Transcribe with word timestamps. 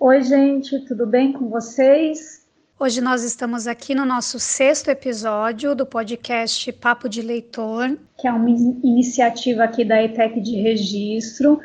Oi, 0.00 0.22
gente, 0.22 0.78
tudo 0.86 1.04
bem 1.04 1.32
com 1.32 1.48
vocês? 1.48 2.46
Hoje 2.78 3.00
nós 3.00 3.24
estamos 3.24 3.66
aqui 3.66 3.96
no 3.96 4.04
nosso 4.04 4.38
sexto 4.38 4.88
episódio 4.90 5.74
do 5.74 5.84
podcast 5.84 6.70
Papo 6.74 7.08
de 7.08 7.20
Leitor, 7.20 7.98
que 8.16 8.28
é 8.28 8.30
uma 8.30 8.48
iniciativa 8.48 9.64
aqui 9.64 9.84
da 9.84 10.00
ETEC 10.00 10.40
de 10.40 10.54
registro, 10.54 11.58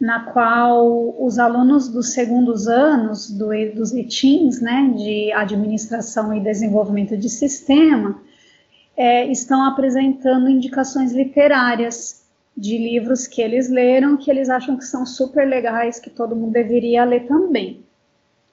na 0.00 0.26
qual 0.32 1.16
os 1.18 1.40
alunos 1.40 1.88
dos 1.88 2.12
segundos 2.12 2.68
anos 2.68 3.28
do, 3.28 3.48
dos 3.74 3.92
ETINs, 3.92 4.60
né, 4.60 4.94
de 4.96 5.32
Administração 5.32 6.32
e 6.32 6.38
Desenvolvimento 6.38 7.16
de 7.16 7.28
Sistema, 7.28 8.16
é, 8.96 9.26
estão 9.26 9.64
apresentando 9.64 10.48
indicações 10.48 11.12
literárias 11.12 12.21
de 12.56 12.76
livros 12.76 13.26
que 13.26 13.40
eles 13.40 13.70
leram, 13.70 14.16
que 14.16 14.30
eles 14.30 14.48
acham 14.48 14.76
que 14.76 14.84
são 14.84 15.06
super 15.06 15.46
legais, 15.46 15.98
que 15.98 16.10
todo 16.10 16.36
mundo 16.36 16.52
deveria 16.52 17.04
ler 17.04 17.26
também. 17.26 17.84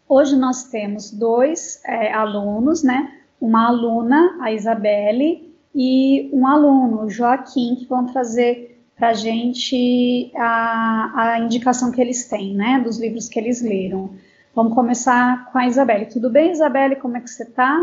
Hoje 0.08 0.36
nós 0.36 0.64
temos 0.66 1.12
dois 1.12 1.82
é, 1.86 2.12
alunos, 2.12 2.82
né? 2.82 3.14
Uma 3.40 3.68
aluna, 3.68 4.38
a 4.42 4.52
Isabelle, 4.52 5.54
e 5.74 6.30
um 6.34 6.48
aluno, 6.48 7.04
o 7.04 7.10
Joaquim, 7.10 7.76
que 7.76 7.86
vão 7.86 8.06
trazer 8.08 8.82
para 8.96 9.10
a 9.10 9.14
gente 9.14 10.32
a 10.36 11.38
indicação 11.40 11.92
que 11.92 12.02
eles 12.02 12.28
têm, 12.28 12.56
né? 12.56 12.82
Dos 12.84 13.00
livros 13.00 13.30
que 13.30 13.40
eles 13.40 13.62
leram. 13.62 14.10
Vamos 14.54 14.74
começar 14.74 15.52
com 15.52 15.58
a 15.58 15.68
Isabelle. 15.68 16.08
Tudo 16.08 16.30
bem, 16.30 16.52
Isabelle? 16.52 16.96
Como 16.96 17.16
é 17.16 17.22
que 17.22 17.30
você 17.30 17.44
está? 17.44 17.80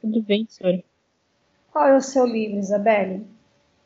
Tudo 0.00 0.22
bem, 0.22 0.46
senhora. 0.48 0.82
Qual 1.72 1.86
é 1.86 1.96
o 1.96 2.00
seu 2.00 2.24
livro, 2.24 2.58
Isabelle? 2.58 3.26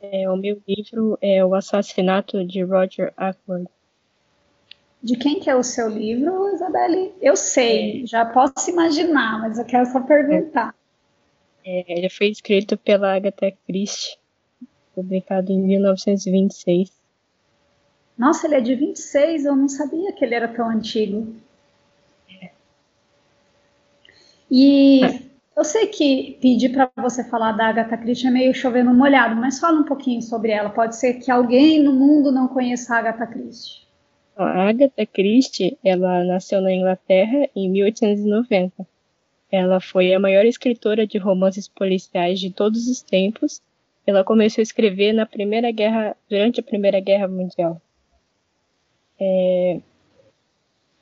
É, 0.03 0.29
o 0.29 0.37
meu 0.37 0.61
livro 0.67 1.17
é 1.23 1.45
O 1.45 1.55
Assassinato 1.55 2.45
de 2.45 2.65
Roger 2.65 3.15
Ackroyd. 3.17 3.69
De 5.01 5.17
quem 5.17 5.39
que 5.39 5.49
é 5.49 5.55
o 5.55 5.63
seu 5.63 5.89
livro, 5.89 6.53
Isabelle? 6.53 7.13
Eu 7.21 7.37
sei, 7.37 8.03
é. 8.03 8.07
já 8.07 8.25
posso 8.25 8.69
imaginar, 8.69 9.41
mas 9.41 9.59
eu 9.59 9.65
quero 9.65 9.87
só 9.87 10.01
perguntar. 10.01 10.75
É, 11.65 11.85
ele 11.87 12.09
foi 12.09 12.29
escrito 12.29 12.77
pela 12.77 13.15
Agatha 13.15 13.53
Christie, 13.65 14.19
publicado 14.93 15.53
em 15.53 15.61
1926. 15.61 16.91
Nossa, 18.19 18.47
ele 18.47 18.57
é 18.57 18.61
de 18.61 18.75
26, 18.75 19.45
eu 19.45 19.55
não 19.55 19.69
sabia 19.69 20.13
que 20.13 20.25
ele 20.25 20.35
era 20.35 20.49
tão 20.49 20.69
antigo. 20.69 21.33
É. 22.29 22.51
E 24.51 25.05
é. 25.05 25.32
Eu 25.57 25.65
sei 25.65 25.87
que 25.87 26.39
pedir 26.41 26.71
para 26.71 26.91
você 26.97 27.23
falar 27.25 27.53
da 27.53 27.67
Agatha 27.67 27.97
Christie 27.97 28.27
é 28.27 28.31
meio 28.31 28.55
chovendo 28.55 28.93
molhado, 28.95 29.37
mas 29.37 29.59
fala 29.59 29.81
um 29.81 29.85
pouquinho 29.85 30.23
sobre 30.23 30.51
ela. 30.51 30.71
Pode 30.71 30.97
ser 30.97 31.15
que 31.15 31.31
alguém 31.31 31.83
no 31.83 31.93
mundo 31.93 32.33
não 32.33 32.49
conheça 32.49 32.95
a 32.95 32.99
Agatha 32.99 33.27
Christie. 33.27 33.83
A 34.35 34.69
Agatha 34.69 35.05
Christie, 35.05 35.77
ela 35.85 36.25
nasceu 36.25 36.61
na 36.61 36.73
Inglaterra 36.73 37.49
em 37.55 37.69
1890. 37.71 38.87
Ela 39.51 39.79
foi 39.79 40.15
a 40.15 40.19
maior 40.19 40.47
escritora 40.47 41.07
de 41.07 41.19
romances 41.19 41.69
policiais 41.69 42.41
de 42.41 42.51
todos 42.51 42.89
os 42.89 43.03
tempos. 43.03 43.61
Ela 44.07 44.25
começou 44.25 44.63
a 44.63 44.65
escrever 44.65 45.13
na 45.13 45.27
Primeira 45.27 45.71
Guerra, 45.71 46.17
durante 46.31 46.61
a 46.61 46.63
Primeira 46.63 46.99
Guerra 46.99 47.29
Mundial. 47.29 47.81
É, 49.21 49.81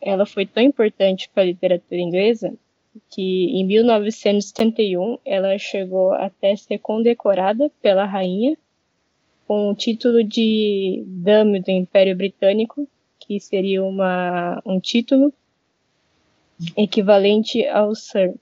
ela 0.01 0.27
foi 0.27 0.45
tão 0.45 0.63
importante 0.63 1.31
para 1.33 1.45
a 1.45 1.47
literatura 1.47 2.01
inglesa 2.01 2.53
que 3.11 3.47
em 3.61 3.67
1971 3.67 5.19
ela 5.25 5.57
chegou 5.59 6.13
até 6.13 6.57
ser 6.57 6.79
condecorada 6.79 7.71
pela 7.81 8.05
rainha 8.05 8.57
com 9.47 9.71
o 9.71 9.75
título 9.75 10.23
de 10.23 11.03
Dame 11.07 11.61
do 11.61 11.71
Império 11.71 12.17
Britânico 12.17 12.89
que 13.19 13.39
seria 13.39 13.85
uma, 13.85 14.61
um 14.67 14.81
título 14.81 15.33
equivalente 16.77 17.65
ao 17.67 17.95
Sir. 17.95 18.35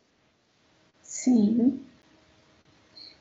Sim. 1.02 1.80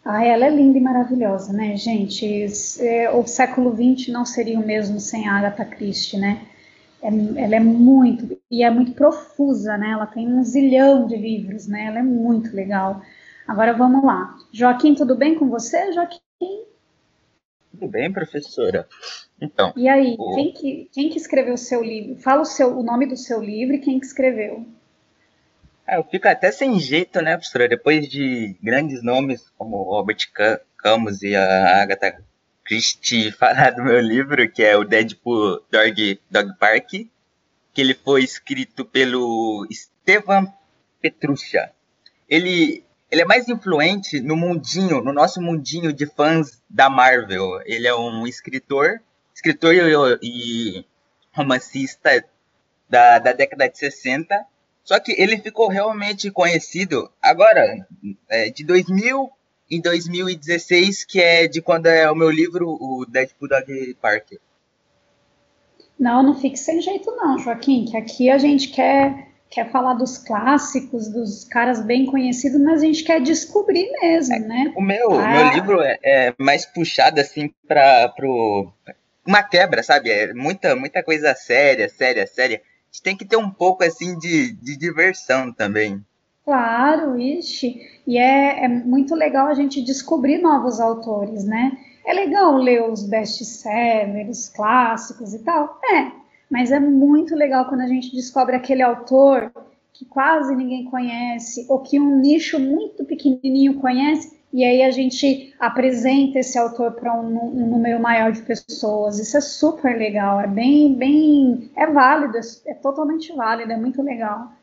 Ah, 0.06 0.24
ela 0.24 0.46
é 0.46 0.50
linda 0.50 0.78
e 0.78 0.82
maravilhosa, 0.82 1.52
né, 1.52 1.76
gente? 1.76 2.46
É, 2.80 3.12
o 3.12 3.28
século 3.28 3.76
XX 3.76 4.08
não 4.08 4.26
seria 4.26 4.58
o 4.58 4.66
mesmo 4.66 5.00
sem 5.02 5.28
Agatha 5.28 5.66
Christie, 5.66 6.18
né? 6.18 6.48
É, 7.02 7.08
ela 7.08 7.56
é 7.56 7.60
muito, 7.60 8.40
e 8.50 8.64
é 8.64 8.70
muito 8.70 8.94
profusa, 8.94 9.78
né? 9.78 9.92
Ela 9.92 10.08
tem 10.08 10.28
um 10.28 10.44
zilhão 10.44 11.08
de 11.08 11.16
livros, 11.16 11.68
né? 11.68 11.86
Ela 11.86 12.00
é 12.00 12.04
muito 12.04 12.56
legal. 12.56 13.02
Agora 13.48 13.74
vamos 13.74 14.04
lá. 14.04 14.36
Joaquim, 14.52 14.96
tudo 14.96 15.16
bem 15.16 15.36
com 15.36 15.50
você, 15.50 15.94
Joaquim? 15.94 16.20
Tudo 17.72 17.88
bem, 17.88 18.12
professora. 18.12 18.88
Então. 19.40 19.72
E 19.76 19.88
aí, 19.88 20.16
o... 20.18 20.36
quem, 20.36 20.52
que, 20.52 20.90
quem 20.92 21.10
que 21.10 21.18
escreveu 21.18 21.54
o 21.54 21.58
seu 21.58 21.84
livro? 21.84 22.16
Fala 22.18 22.42
o, 22.42 22.46
seu, 22.46 22.78
o 22.78 22.84
nome 22.84 23.06
do 23.06 23.16
seu 23.16 23.42
livro 23.42 23.76
e 23.76 23.80
quem 23.80 24.00
que 24.00 24.06
escreveu. 24.06 24.66
Ah, 25.86 25.98
eu 25.98 26.04
fico 26.04 26.28
até 26.28 26.52
sem 26.52 26.80
jeito, 26.80 27.22
né, 27.22 27.38
professora? 27.38 27.70
Depois 27.70 28.10
de 28.10 28.58
grandes 28.62 29.02
nomes 29.04 29.50
como 29.58 29.84
Robert 29.84 30.18
Camus 30.78 31.22
e 31.22 31.36
a 31.36 31.82
Agatha 31.82 32.22
Christie 32.68 33.32
falar 33.32 33.72
do 33.72 33.84
meu 33.84 34.02
livro, 34.02 34.52
que 34.52 34.62
é 34.62 34.76
o 34.76 34.84
Deadpool 34.84 35.64
Dog, 35.72 36.20
Dog 36.30 36.58
Park, 36.60 36.90
que 36.92 37.82
ele 37.82 37.94
foi 37.94 38.24
escrito 38.24 38.84
pelo 38.84 39.66
Estevan 39.72 40.52
Petrucha. 41.02 41.72
Ele 42.28 42.84
ele 43.10 43.22
é 43.22 43.26
mais 43.26 43.48
influente 43.48 44.20
no 44.20 44.36
mundinho, 44.36 45.02
no 45.02 45.14
nosso 45.14 45.42
mundinho 45.42 45.94
de 45.94 46.06
fãs 46.06 46.62
da 46.70 46.90
Marvel. 46.90 47.62
Ele 47.66 47.88
é 47.88 47.96
um 47.96 48.28
escritor, 48.28 49.00
escritor 49.34 49.74
e, 49.74 50.18
e 50.22 50.86
romancista 51.32 52.22
da, 52.90 53.18
da 53.18 53.32
década 53.32 53.70
de 53.70 53.78
60. 53.78 54.46
Só 54.84 55.00
que 55.00 55.14
ele 55.14 55.38
ficou 55.38 55.70
realmente 55.70 56.30
conhecido 56.30 57.10
agora, 57.22 57.88
é, 58.30 58.50
de 58.50 58.66
2000 58.66 59.32
em 59.70 59.82
2016, 59.82 61.06
que 61.06 61.22
é 61.22 61.48
de 61.48 61.62
quando 61.62 61.88
é 61.88 62.10
o 62.10 62.16
meu 62.16 62.30
livro, 62.30 62.70
o 62.70 63.06
Deadpool 63.08 63.50
Dog 63.50 63.98
Parker. 64.02 64.40
Não, 66.00 66.22
não 66.22 66.36
fique 66.40 66.58
sem 66.58 66.80
jeito 66.82 67.10
não, 67.16 67.40
Joaquim, 67.40 67.86
que 67.86 67.98
aqui 67.98 68.30
a 68.30 68.38
gente 68.38 68.70
quer 68.70 69.28
quer 69.50 69.72
falar 69.72 69.94
dos 69.94 70.18
clássicos, 70.18 71.08
dos 71.08 71.46
caras 71.46 71.82
bem 71.82 72.06
conhecidos, 72.06 72.60
mas 72.60 72.82
a 72.82 72.86
gente 72.86 73.04
quer 73.04 73.22
descobrir 73.22 73.90
mesmo, 74.02 74.36
é, 74.36 74.40
né? 74.40 74.74
O 74.76 74.82
meu, 74.82 75.14
ah. 75.14 75.28
meu 75.28 75.54
livro 75.54 75.82
é, 75.82 75.98
é, 76.04 76.34
mais 76.38 76.66
puxado 76.66 77.20
assim 77.20 77.54
para 77.68 78.10
pro 78.10 78.72
uma 79.26 79.44
quebra, 79.44 79.84
sabe? 79.84 80.10
É 80.10 80.34
muita 80.34 80.76
muita 80.76 81.04
coisa 81.04 81.34
séria, 81.34 81.90
séria, 81.90 82.28
séria. 82.28 82.58
A 82.58 82.88
gente 82.92 83.02
tem 83.02 83.18
que 83.18 83.26
ter 83.26 83.38
um 83.38 83.50
pouco 83.50 83.84
assim 83.84 84.18
de, 84.18 84.54
de 84.54 84.78
diversão 84.78 85.52
também. 85.52 86.04
Claro, 86.48 87.20
ixi. 87.20 87.82
E 88.08 88.18
é, 88.18 88.64
é 88.64 88.68
muito 88.70 89.14
legal 89.14 89.48
a 89.48 89.54
gente 89.54 89.82
descobrir 89.82 90.38
novos 90.38 90.80
autores, 90.80 91.44
né? 91.44 91.78
É 92.06 92.14
legal 92.14 92.56
ler 92.56 92.90
os 92.90 93.04
best-sellers, 93.04 94.30
os 94.30 94.48
clássicos 94.48 95.34
e 95.34 95.40
tal. 95.40 95.78
É, 95.92 96.10
mas 96.50 96.72
é 96.72 96.80
muito 96.80 97.36
legal 97.36 97.68
quando 97.68 97.82
a 97.82 97.88
gente 97.88 98.16
descobre 98.16 98.56
aquele 98.56 98.82
autor 98.82 99.52
que 99.92 100.06
quase 100.06 100.56
ninguém 100.56 100.86
conhece, 100.86 101.66
ou 101.68 101.80
que 101.80 102.00
um 102.00 102.18
nicho 102.22 102.58
muito 102.58 103.04
pequenininho 103.04 103.82
conhece, 103.82 104.40
e 104.54 104.64
aí 104.64 104.84
a 104.84 104.92
gente 104.92 105.54
apresenta 105.60 106.40
esse 106.40 106.58
autor 106.58 106.94
para 106.94 107.14
um, 107.14 107.28
um, 107.28 107.68
número 107.68 108.00
maior 108.00 108.32
de 108.32 108.42
pessoas. 108.44 109.20
Isso 109.20 109.36
é 109.36 109.42
super 109.42 109.98
legal, 109.98 110.40
é 110.40 110.48
bem, 110.48 110.94
bem, 110.96 111.70
é 111.76 111.88
válido, 111.88 112.38
é, 112.38 112.72
é 112.72 112.74
totalmente 112.74 113.34
válido, 113.36 113.74
é 113.74 113.78
muito 113.78 114.02
legal. 114.02 114.57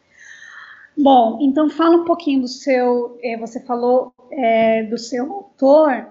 Bom, 0.97 1.39
então 1.41 1.69
fala 1.69 1.97
um 1.97 2.05
pouquinho 2.05 2.43
do 2.43 2.49
seu, 2.49 3.19
é, 3.23 3.37
você 3.37 3.61
falou 3.61 4.13
é, 4.31 4.85
do 4.85 4.97
seu 4.97 5.33
autor, 5.33 6.07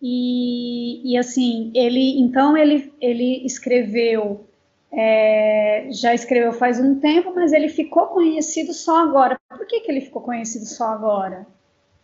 e, 0.00 1.12
e 1.12 1.18
assim, 1.18 1.72
ele, 1.74 2.20
então 2.20 2.56
ele, 2.56 2.92
ele 3.00 3.44
escreveu 3.44 4.48
é, 4.90 5.88
já 5.90 6.14
escreveu 6.14 6.52
faz 6.52 6.80
um 6.80 6.98
tempo, 6.98 7.34
mas 7.34 7.52
ele 7.52 7.68
ficou 7.68 8.06
conhecido 8.06 8.72
só 8.72 9.02
agora. 9.02 9.38
Por 9.48 9.66
que, 9.66 9.80
que 9.80 9.90
ele 9.90 10.00
ficou 10.00 10.22
conhecido 10.22 10.64
só 10.64 10.86
agora? 10.92 11.46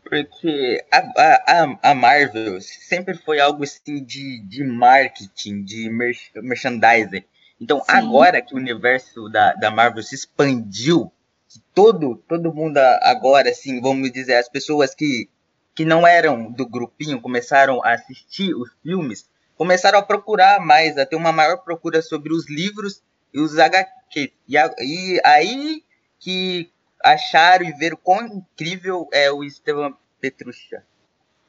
Porque 0.02 0.84
a, 0.93 0.99
a, 1.46 1.90
a 1.90 1.94
Marvel 1.94 2.60
sempre 2.60 3.14
foi 3.14 3.40
algo 3.40 3.64
assim 3.64 4.04
de, 4.04 4.40
de 4.46 4.62
marketing, 4.62 5.64
de 5.64 5.88
merchandising. 6.37 7.25
Então, 7.58 7.78
Sim. 7.78 7.84
agora 7.88 8.43
que 8.43 8.54
o 8.54 8.58
universo 8.58 9.31
da, 9.31 9.54
da 9.54 9.70
Marvel 9.70 10.02
se 10.02 10.14
expandiu, 10.14 11.10
que 11.54 11.60
todo, 11.72 12.16
todo 12.28 12.52
mundo 12.52 12.78
agora, 12.78 13.48
assim, 13.48 13.80
vamos 13.80 14.10
dizer, 14.10 14.34
as 14.34 14.48
pessoas 14.48 14.92
que, 14.92 15.30
que 15.72 15.84
não 15.84 16.04
eram 16.04 16.50
do 16.50 16.68
grupinho 16.68 17.20
começaram 17.20 17.80
a 17.84 17.92
assistir 17.92 18.52
os 18.56 18.70
filmes, 18.82 19.30
começaram 19.56 20.00
a 20.00 20.02
procurar 20.02 20.58
mais, 20.58 20.98
a 20.98 21.06
ter 21.06 21.14
uma 21.14 21.30
maior 21.30 21.58
procura 21.58 22.02
sobre 22.02 22.32
os 22.32 22.50
livros 22.50 23.00
e 23.32 23.38
os 23.38 23.56
HQ. 23.56 24.32
E, 24.48 24.56
e 24.80 25.20
aí 25.24 25.84
que 26.18 26.72
acharam 27.00 27.64
e 27.64 27.72
viram 27.72 27.98
quão 28.02 28.26
incrível 28.26 29.08
é 29.12 29.30
o 29.30 29.44
Esteban 29.44 29.94
Petrucha. 30.20 30.82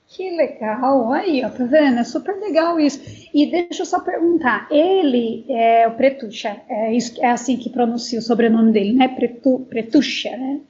Que 0.08 0.30
legal, 0.30 1.12
aí, 1.12 1.44
ó, 1.44 1.50
tá 1.50 1.66
vendo? 1.66 2.00
É 2.00 2.04
super 2.04 2.36
legal 2.40 2.80
isso. 2.80 3.02
E 3.34 3.50
deixa 3.50 3.82
eu 3.82 3.86
só 3.86 4.00
perguntar, 4.00 4.68
ele 4.72 5.46
é 5.50 5.88
o 5.88 5.96
Pretucha, 5.96 6.62
é, 6.70 6.94
isso, 6.94 7.20
é 7.22 7.30
assim 7.30 7.58
que 7.58 7.70
pronuncia 7.70 8.20
o 8.20 8.22
sobrenome 8.22 8.72
dele, 8.72 8.94
né? 8.94 9.08
Pretu, 9.08 9.66
Pretucha, 9.70 10.30
né? 10.38 10.62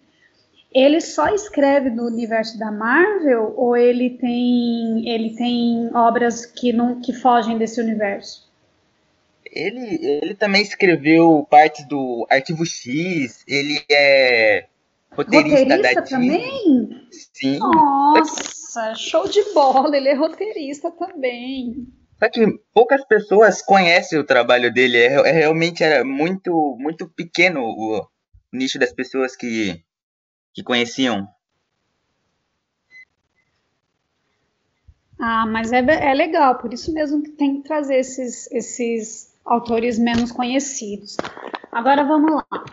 Ele 0.74 1.00
só 1.00 1.34
escreve 1.34 1.90
no 1.90 2.06
universo 2.06 2.60
da 2.60 2.70
Marvel 2.70 3.54
ou 3.56 3.78
ele 3.78 4.10
tem 4.10 5.08
ele 5.08 5.34
tem 5.36 5.90
obras 5.96 6.46
que 6.46 6.74
não 6.74 7.00
que 7.00 7.14
fogem 7.14 7.58
desse 7.58 7.80
universo? 7.80 8.46
Ele, 9.50 10.00
ele 10.02 10.34
também 10.34 10.62
escreveu 10.62 11.48
parte 11.50 11.88
do 11.88 12.28
Arquivo 12.30 12.66
X, 12.66 13.42
ele 13.48 13.82
é 13.90 14.66
roteirista, 15.12 15.60
roteirista 15.60 15.96
da 15.96 16.02
também? 16.02 17.08
Sim. 17.10 17.60
Nossa, 17.60 18.65
show 18.96 19.28
de 19.28 19.42
bola, 19.54 19.96
ele 19.96 20.10
é 20.10 20.14
roteirista 20.14 20.92
também. 20.92 21.88
Só 22.18 22.30
que 22.30 22.46
poucas 22.74 23.06
pessoas 23.06 23.62
conhecem 23.62 24.18
o 24.18 24.26
trabalho 24.26 24.74
dele, 24.74 24.98
é, 24.98 25.14
é 25.14 25.32
realmente 25.32 25.84
era 25.84 26.04
muito, 26.06 26.78
muito 26.80 27.10
pequeno 27.10 27.62
o 27.62 28.08
nicho 28.54 28.80
das 28.80 28.94
pessoas 28.94 29.36
que, 29.36 29.84
que 30.54 30.64
conheciam. 30.64 31.28
Ah, 35.20 35.46
mas 35.46 35.72
é, 35.72 35.80
é 35.80 36.14
legal, 36.14 36.58
por 36.58 36.74
isso 36.74 36.94
mesmo 36.94 37.24
que 37.24 37.32
tem 37.32 37.58
que 37.58 37.68
trazer 37.68 37.96
esses, 37.96 38.52
esses 38.52 39.34
autores 39.46 39.98
menos 39.98 40.32
conhecidos. 40.32 41.18
Agora 41.72 42.04
vamos 42.04 42.34
lá. 42.34 42.66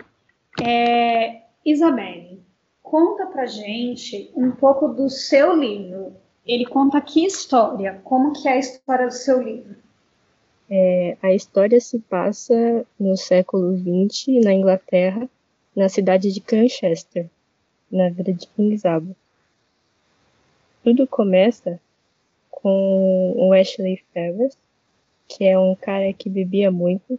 É, 0.61 1.43
Isabelle, 1.65 2.42
conta 2.93 3.25
pra 3.25 3.47
gente 3.47 4.31
um 4.37 4.51
pouco 4.51 4.87
do 4.87 5.09
seu 5.09 5.57
livro. 5.57 6.15
Ele 6.45 6.67
conta 6.67 7.01
que 7.01 7.25
história? 7.25 7.99
Como 8.05 8.35
que 8.35 8.47
é 8.47 8.53
a 8.53 8.59
história 8.59 9.07
do 9.07 9.15
seu 9.15 9.43
livro? 9.43 9.75
É, 10.69 11.17
a 11.23 11.33
história 11.33 11.81
se 11.81 11.99
passa 12.01 12.85
no 13.01 13.17
século 13.17 13.75
XX, 13.79 14.45
na 14.45 14.53
Inglaterra, 14.53 15.27
na 15.75 15.89
cidade 15.89 16.31
de 16.31 16.41
Canchester, 16.43 17.31
na 17.91 18.11
vila 18.11 18.35
de 18.35 18.47
Kingsabo. 18.49 19.17
Tudo 20.85 21.07
começa 21.07 21.81
com 22.51 23.33
o 23.39 23.55
Ashley 23.55 24.05
Ferris, 24.13 24.55
que 25.27 25.45
é 25.45 25.59
um 25.59 25.75
cara 25.75 26.13
que 26.13 26.29
bebia 26.29 26.71
muito, 26.71 27.19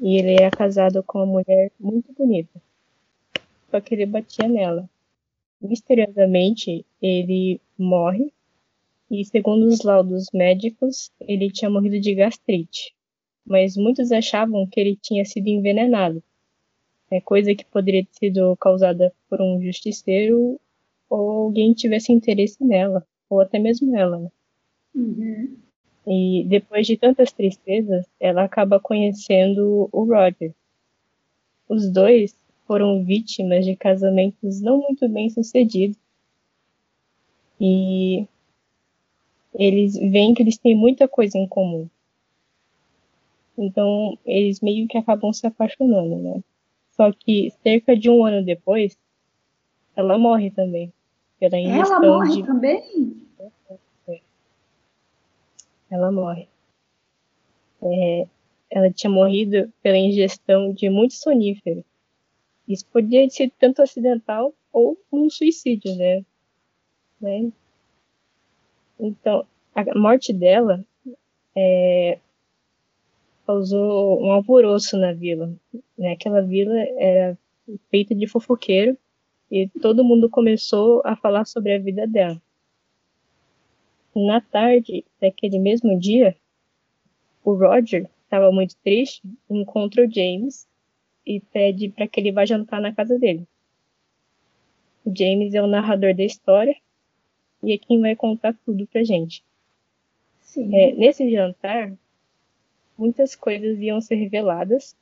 e 0.00 0.16
ele 0.16 0.36
era 0.36 0.50
casado 0.50 1.02
com 1.02 1.18
uma 1.18 1.26
mulher 1.26 1.70
muito 1.78 2.14
bonita. 2.14 2.65
Só 3.70 3.80
que 3.80 3.94
ele 3.94 4.06
batia 4.06 4.48
nela. 4.48 4.88
Misteriosamente, 5.60 6.84
ele 7.00 7.60
morre, 7.78 8.32
e 9.10 9.24
segundo 9.24 9.66
os 9.66 9.82
laudos 9.82 10.26
médicos, 10.32 11.10
ele 11.20 11.50
tinha 11.50 11.70
morrido 11.70 12.00
de 12.00 12.14
gastrite. 12.14 12.94
Mas 13.44 13.76
muitos 13.76 14.10
achavam 14.10 14.66
que 14.66 14.80
ele 14.80 14.96
tinha 15.00 15.24
sido 15.24 15.46
envenenado. 15.48 16.22
É 17.10 17.20
coisa 17.20 17.54
que 17.54 17.64
poderia 17.64 18.04
ter 18.04 18.18
sido 18.18 18.56
causada 18.56 19.12
por 19.28 19.40
um 19.40 19.62
justiceiro 19.62 20.60
ou 21.08 21.30
alguém 21.30 21.72
tivesse 21.72 22.12
interesse 22.12 22.62
nela, 22.64 23.06
ou 23.30 23.40
até 23.40 23.60
mesmo 23.60 23.96
ela. 23.96 24.18
Né? 24.18 24.30
Uhum. 24.94 25.56
E 26.06 26.44
depois 26.48 26.86
de 26.86 26.96
tantas 26.96 27.32
tristezas, 27.32 28.06
ela 28.18 28.44
acaba 28.44 28.80
conhecendo 28.80 29.88
o 29.92 30.04
Roger. 30.04 30.52
Os 31.68 31.90
dois 31.90 32.36
foram 32.66 33.04
vítimas 33.04 33.64
de 33.64 33.76
casamentos 33.76 34.60
não 34.60 34.78
muito 34.78 35.08
bem 35.08 35.30
sucedidos. 35.30 35.96
E 37.60 38.26
eles 39.54 39.94
veem 39.94 40.34
que 40.34 40.42
eles 40.42 40.58
têm 40.58 40.74
muita 40.74 41.08
coisa 41.08 41.38
em 41.38 41.46
comum. 41.46 41.88
Então, 43.56 44.18
eles 44.24 44.60
meio 44.60 44.86
que 44.86 44.98
acabam 44.98 45.32
se 45.32 45.46
apaixonando, 45.46 46.16
né? 46.16 46.42
Só 46.90 47.10
que 47.12 47.50
cerca 47.62 47.96
de 47.96 48.10
um 48.10 48.24
ano 48.24 48.44
depois, 48.44 48.98
ela 49.94 50.18
morre 50.18 50.50
também. 50.50 50.92
Pela 51.38 51.56
ela 51.58 52.00
morre 52.00 52.36
de... 52.36 52.46
também? 52.46 53.26
ela 55.90 56.10
morre. 56.10 56.48
É, 57.82 58.26
ela 58.70 58.90
tinha 58.90 59.10
morrido 59.10 59.72
pela 59.82 59.96
ingestão 59.96 60.72
de 60.72 60.88
muitos 60.90 61.20
soníferos. 61.20 61.84
Isso 62.68 62.84
podia 62.86 63.28
ser 63.30 63.52
tanto 63.58 63.82
acidental 63.82 64.52
ou 64.72 64.98
um 65.12 65.30
suicídio, 65.30 65.94
né? 65.96 66.24
né? 67.20 67.52
Então, 68.98 69.46
a 69.74 69.98
morte 69.98 70.32
dela 70.32 70.84
é, 71.54 72.18
causou 73.46 74.20
um 74.22 74.32
alvoroço 74.32 74.96
na 74.96 75.12
vila. 75.12 75.54
Né? 75.96 76.12
Aquela 76.12 76.42
vila 76.42 76.76
era 76.98 77.38
feita 77.90 78.14
de 78.14 78.26
fofoqueiro 78.26 78.98
e 79.50 79.68
todo 79.68 80.04
mundo 80.04 80.28
começou 80.28 81.00
a 81.04 81.14
falar 81.14 81.44
sobre 81.44 81.72
a 81.72 81.78
vida 81.78 82.06
dela. 82.06 82.40
Na 84.14 84.40
tarde 84.40 85.04
daquele 85.20 85.58
mesmo 85.58 85.98
dia, 85.98 86.36
o 87.44 87.52
Roger 87.52 88.08
estava 88.24 88.50
muito 88.50 88.74
triste, 88.82 89.22
encontra 89.48 90.04
o 90.04 90.10
James 90.10 90.66
e 91.26 91.40
pede 91.40 91.88
para 91.88 92.06
que 92.06 92.20
ele 92.20 92.32
vá 92.32 92.44
jantar 92.44 92.80
na 92.80 92.94
casa 92.94 93.18
dele. 93.18 93.46
O 95.04 95.12
James 95.16 95.54
é 95.54 95.62
o 95.62 95.66
narrador 95.66 96.14
da 96.14 96.24
história 96.24 96.76
e 97.62 97.72
é 97.72 97.78
quem 97.78 98.00
vai 98.00 98.14
contar 98.14 98.54
tudo 98.64 98.86
pra 98.86 99.02
gente. 99.02 99.42
É, 100.72 100.92
nesse 100.92 101.30
jantar, 101.30 101.92
muitas 102.96 103.34
coisas 103.34 103.78
iam 103.80 104.00
ser 104.00 104.14
reveladas, 104.14 104.96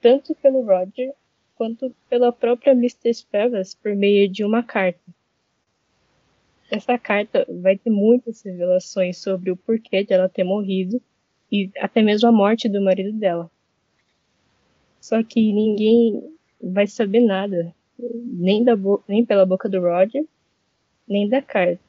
tanto 0.00 0.34
pelo 0.36 0.62
Roger 0.62 1.12
quanto 1.54 1.94
pela 2.08 2.32
própria 2.32 2.72
Mr. 2.72 3.12
Spellas 3.14 3.74
por 3.74 3.94
meio 3.94 4.28
de 4.28 4.44
uma 4.44 4.62
carta 4.62 5.02
essa 6.72 6.98
carta 6.98 7.46
vai 7.60 7.76
ter 7.76 7.90
muitas 7.90 8.42
revelações 8.42 9.18
sobre 9.18 9.50
o 9.50 9.56
porquê 9.56 10.02
de 10.02 10.14
ela 10.14 10.26
ter 10.26 10.42
morrido 10.42 11.02
e 11.50 11.70
até 11.78 12.00
mesmo 12.00 12.30
a 12.30 12.32
morte 12.32 12.66
do 12.66 12.80
marido 12.80 13.12
dela. 13.12 13.50
Só 15.02 15.20
que 15.20 15.52
ninguém 15.52 16.32
vai 16.62 16.86
saber 16.86 17.22
nada, 17.22 17.74
nem, 17.98 18.62
da 18.62 18.74
nem 19.08 19.26
pela 19.26 19.44
boca 19.44 19.68
do 19.68 19.80
Roger, 19.80 20.24
nem 21.08 21.28
da 21.28 21.42
carta, 21.42 21.82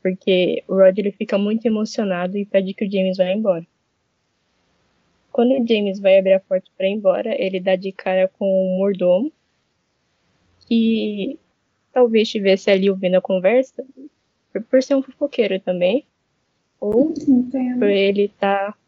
porque 0.00 0.62
o 0.68 0.74
Roger 0.74 1.00
ele 1.00 1.10
fica 1.10 1.36
muito 1.36 1.66
emocionado 1.66 2.38
e 2.38 2.46
pede 2.46 2.72
que 2.72 2.86
o 2.86 2.90
James 2.90 3.16
vá 3.16 3.24
embora. 3.24 3.66
Quando 5.32 5.50
o 5.50 5.66
James 5.66 5.98
vai 5.98 6.16
abrir 6.16 6.34
a 6.34 6.40
porta 6.40 6.70
para 6.78 6.86
ir 6.86 6.92
embora, 6.92 7.34
ele 7.42 7.58
dá 7.58 7.74
de 7.74 7.90
cara 7.90 8.28
com 8.38 8.46
o 8.46 8.78
mordomo, 8.78 9.32
que 10.68 11.40
talvez 11.92 12.28
estivesse 12.28 12.70
ali 12.70 12.88
ouvindo 12.88 13.16
a 13.16 13.20
conversa, 13.20 13.84
por, 14.52 14.62
por 14.62 14.80
ser 14.80 14.94
um 14.94 15.02
fofoqueiro 15.02 15.58
também, 15.58 16.04
ou 16.80 17.12
Entendo. 17.18 17.80
por 17.80 17.90
ele 17.90 18.26
estar 18.26 18.72
tá 18.72 18.78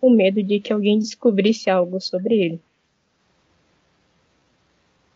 com 0.00 0.10
medo 0.10 0.42
de 0.42 0.58
que 0.58 0.72
alguém 0.72 0.98
descobrisse 0.98 1.70
algo 1.70 2.00
sobre 2.00 2.34
ele. 2.34 2.60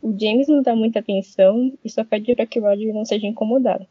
O 0.03 0.17
James 0.19 0.49
não 0.49 0.63
dá 0.63 0.75
muita 0.75 1.01
atenção 1.01 1.77
e 1.85 1.91
só 1.91 2.03
pede 2.05 2.35
para 2.35 2.47
que 2.47 2.59
o 2.59 2.63
Roger 2.63 2.95
não 2.95 3.05
seja 3.05 3.27
incomodado. 3.27 3.87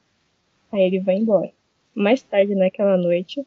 Aí 0.72 0.82
ele 0.82 1.00
vai 1.00 1.16
embora. 1.16 1.52
Mais 1.94 2.22
tarde 2.22 2.56
naquela 2.56 2.98
noite, 2.98 3.46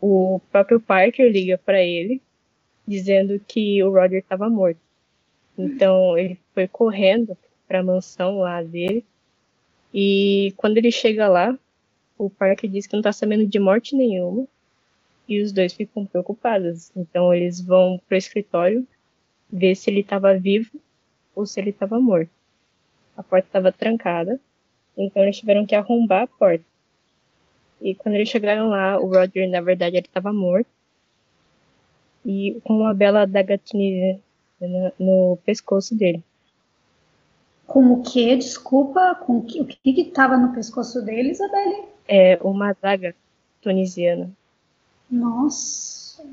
o 0.00 0.40
próprio 0.52 0.80
Parker 0.80 1.30
liga 1.30 1.58
para 1.58 1.82
ele 1.82 2.20
dizendo 2.86 3.40
que 3.46 3.82
o 3.82 3.90
Roger 3.90 4.20
estava 4.20 4.48
morto. 4.48 4.80
Então 5.56 6.16
ele 6.16 6.38
foi 6.54 6.68
correndo 6.68 7.36
para 7.66 7.80
a 7.80 7.82
mansão 7.82 8.38
lá 8.38 8.62
dele 8.62 9.04
e 9.92 10.52
quando 10.56 10.76
ele 10.76 10.92
chega 10.92 11.28
lá, 11.28 11.58
o 12.16 12.28
Parker 12.28 12.70
diz 12.70 12.86
que 12.86 12.94
não 12.94 13.02
tá 13.02 13.12
sabendo 13.12 13.46
de 13.46 13.58
morte 13.58 13.96
nenhuma. 13.96 14.46
E 15.28 15.42
os 15.42 15.52
dois 15.52 15.72
ficam 15.72 16.06
preocupados. 16.06 16.90
Então 16.96 17.32
eles 17.34 17.60
vão 17.60 18.00
pro 18.08 18.16
escritório 18.16 18.86
ver 19.50 19.74
se 19.74 19.90
ele 19.90 20.00
estava 20.00 20.38
vivo 20.38 20.70
ou 21.38 21.46
se 21.46 21.60
ele 21.60 21.70
estava 21.70 22.00
morto. 22.00 22.30
A 23.16 23.22
porta 23.22 23.46
estava 23.46 23.70
trancada, 23.70 24.40
então 24.96 25.22
eles 25.22 25.38
tiveram 25.38 25.64
que 25.64 25.74
arrombar 25.76 26.22
a 26.22 26.26
porta. 26.26 26.64
E 27.80 27.94
quando 27.94 28.16
eles 28.16 28.28
chegaram 28.28 28.68
lá, 28.68 28.98
o 28.98 29.06
Roger, 29.06 29.48
na 29.48 29.60
verdade, 29.60 29.96
ele 29.96 30.06
estava 30.06 30.32
morto. 30.32 30.68
E 32.26 32.60
com 32.64 32.78
uma 32.78 32.92
bela 32.92 33.22
adagatine 33.22 34.20
no 34.98 35.38
pescoço 35.44 35.94
dele. 35.94 36.24
Com 37.68 37.92
o 37.92 38.02
que? 38.02 38.34
Desculpa, 38.34 39.14
com 39.14 39.40
que, 39.42 39.60
o 39.60 39.66
que 39.66 39.78
estava 39.84 40.36
no 40.36 40.52
pescoço 40.52 41.00
dele, 41.02 41.30
Isabelle? 41.30 41.84
É 42.08 42.36
uma 42.42 42.70
adaga 42.70 43.14
tunisiana. 43.62 44.28
Nossa. 45.08 46.26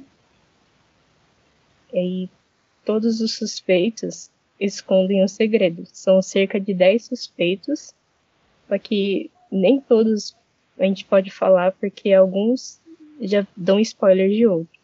E 1.94 2.28
todos 2.84 3.22
os 3.22 3.36
suspeitos 3.36 4.32
escondem 4.60 5.24
o 5.24 5.28
segredo. 5.28 5.84
São 5.86 6.22
cerca 6.22 6.60
de 6.60 6.74
10 6.74 7.06
suspeitos, 7.06 7.94
só 8.68 8.78
que 8.78 9.30
nem 9.52 9.80
todos 9.80 10.36
a 10.80 10.84
gente 10.84 11.06
pode 11.06 11.32
falar 11.32 11.72
porque 11.74 12.12
alguns 12.14 12.80
já 13.22 13.46
dão 13.56 13.80
spoiler 13.80 14.30
de 14.30 14.46
outro. 14.46 14.80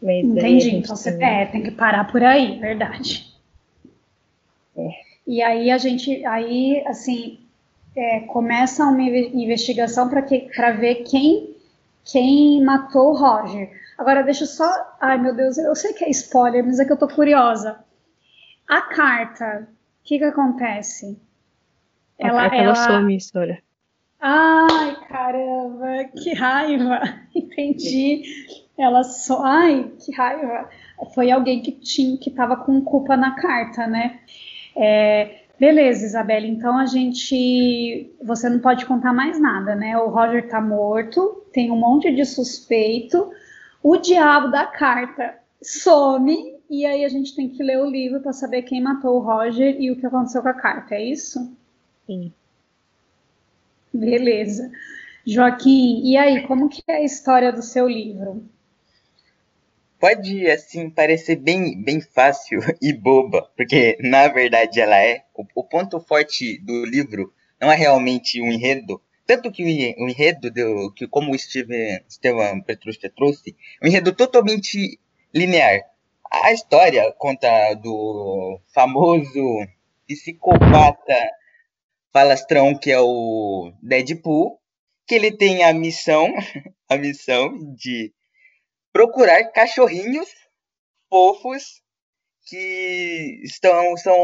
Mas 0.00 0.24
Entendi. 0.24 0.76
Então 0.76 0.96
você 0.96 1.16
tem... 1.16 1.26
É, 1.26 1.46
tem 1.46 1.62
que 1.62 1.70
parar 1.70 2.10
por 2.10 2.22
aí, 2.22 2.58
verdade. 2.58 3.32
É. 4.76 4.88
E 5.26 5.42
aí 5.42 5.70
a 5.70 5.78
gente, 5.78 6.24
aí 6.24 6.82
assim, 6.86 7.38
é, 7.94 8.20
começa 8.20 8.84
uma 8.84 9.02
investigação 9.02 10.08
para 10.08 10.70
ver 10.72 10.96
quem 11.04 11.54
quem 12.04 12.62
matou 12.64 13.10
o 13.10 13.16
Roger. 13.16 13.68
Agora 13.98 14.22
deixa 14.22 14.44
eu 14.44 14.48
só, 14.48 14.96
ai 15.00 15.18
meu 15.18 15.34
Deus, 15.34 15.58
eu 15.58 15.74
sei 15.74 15.92
que 15.92 16.04
é 16.04 16.10
spoiler, 16.10 16.64
mas 16.64 16.78
é 16.78 16.84
que 16.84 16.92
eu 16.92 16.96
tô 16.96 17.08
curiosa. 17.08 17.84
A 18.68 18.82
carta, 18.82 19.68
o 19.70 20.04
que 20.04 20.18
que 20.18 20.24
acontece? 20.24 21.18
A 22.20 22.28
ela, 22.28 22.40
carta 22.42 22.56
ela... 22.56 22.74
some, 22.74 23.16
história. 23.16 23.62
Ai, 24.20 24.96
caramba, 25.08 26.04
que 26.20 26.32
raiva! 26.34 27.00
Entendi. 27.34 28.22
Ela 28.76 29.04
só. 29.04 29.44
Ai, 29.44 29.92
que 30.04 30.12
raiva! 30.12 30.68
Foi 31.14 31.30
alguém 31.30 31.62
que 31.62 31.72
tinha 31.72 32.18
que 32.18 32.30
estava 32.30 32.56
com 32.56 32.80
culpa 32.80 33.16
na 33.16 33.36
carta, 33.36 33.86
né? 33.86 34.20
É, 34.74 35.42
beleza, 35.60 36.04
Isabela. 36.04 36.46
Então 36.46 36.76
a 36.76 36.86
gente. 36.86 38.12
Você 38.22 38.48
não 38.48 38.58
pode 38.58 38.84
contar 38.86 39.12
mais 39.12 39.38
nada, 39.38 39.74
né? 39.74 39.96
O 39.98 40.08
Roger 40.08 40.48
tá 40.48 40.60
morto, 40.60 41.44
tem 41.52 41.70
um 41.70 41.78
monte 41.78 42.12
de 42.12 42.24
suspeito. 42.24 43.30
O 43.82 43.96
diabo 43.96 44.48
da 44.48 44.66
carta 44.66 45.38
some 45.62 46.55
e 46.68 46.84
aí 46.84 47.04
a 47.04 47.08
gente 47.08 47.34
tem 47.34 47.48
que 47.48 47.62
ler 47.62 47.78
o 47.78 47.90
livro 47.90 48.20
para 48.20 48.32
saber 48.32 48.62
quem 48.62 48.82
matou 48.82 49.16
o 49.16 49.20
Roger 49.20 49.76
e 49.80 49.90
o 49.90 49.96
que 49.96 50.06
aconteceu 50.06 50.42
com 50.42 50.48
a 50.48 50.54
carta, 50.54 50.94
é 50.94 51.04
isso? 51.04 51.56
Sim. 52.06 52.32
Beleza. 53.92 54.70
Joaquim, 55.26 56.02
e 56.04 56.16
aí, 56.16 56.46
como 56.46 56.68
que 56.68 56.82
é 56.88 56.96
a 56.96 57.04
história 57.04 57.52
do 57.52 57.62
seu 57.62 57.88
livro? 57.88 58.44
Pode, 59.98 60.48
assim, 60.48 60.88
parecer 60.90 61.36
bem, 61.36 61.82
bem 61.82 62.00
fácil 62.00 62.60
e 62.80 62.92
boba, 62.92 63.50
porque, 63.56 63.96
na 64.00 64.28
verdade, 64.28 64.80
ela 64.80 64.96
é. 64.96 65.24
O, 65.34 65.44
o 65.54 65.64
ponto 65.64 65.98
forte 66.00 66.58
do 66.60 66.84
livro 66.84 67.32
não 67.60 67.72
é 67.72 67.74
realmente 67.74 68.40
o 68.40 68.46
enredo, 68.46 69.00
tanto 69.26 69.50
que 69.50 69.64
o, 69.64 69.66
enredo, 70.08 70.50
do, 70.50 70.92
que 70.92 71.08
como 71.08 71.32
o 71.32 71.38
Steven, 71.38 72.00
Steven 72.08 72.60
Petrucci 72.62 73.08
trouxe, 73.08 73.56
é 73.80 73.84
um 73.84 73.88
enredo 73.88 74.12
totalmente 74.12 75.00
linear. 75.34 75.80
A 76.30 76.52
história 76.52 77.12
conta 77.18 77.74
do 77.74 78.60
famoso 78.74 79.66
psicopata 80.06 81.30
falastrão 82.12 82.76
que 82.78 82.90
é 82.90 83.00
o 83.00 83.72
Deadpool, 83.82 84.60
que 85.06 85.14
ele 85.14 85.30
tem 85.36 85.64
a 85.64 85.72
missão, 85.72 86.32
a 86.88 86.96
missão 86.96 87.74
de 87.74 88.12
procurar 88.92 89.44
cachorrinhos 89.52 90.28
fofos 91.08 91.82
que 92.46 93.40
estão 93.42 93.96
são 93.96 94.16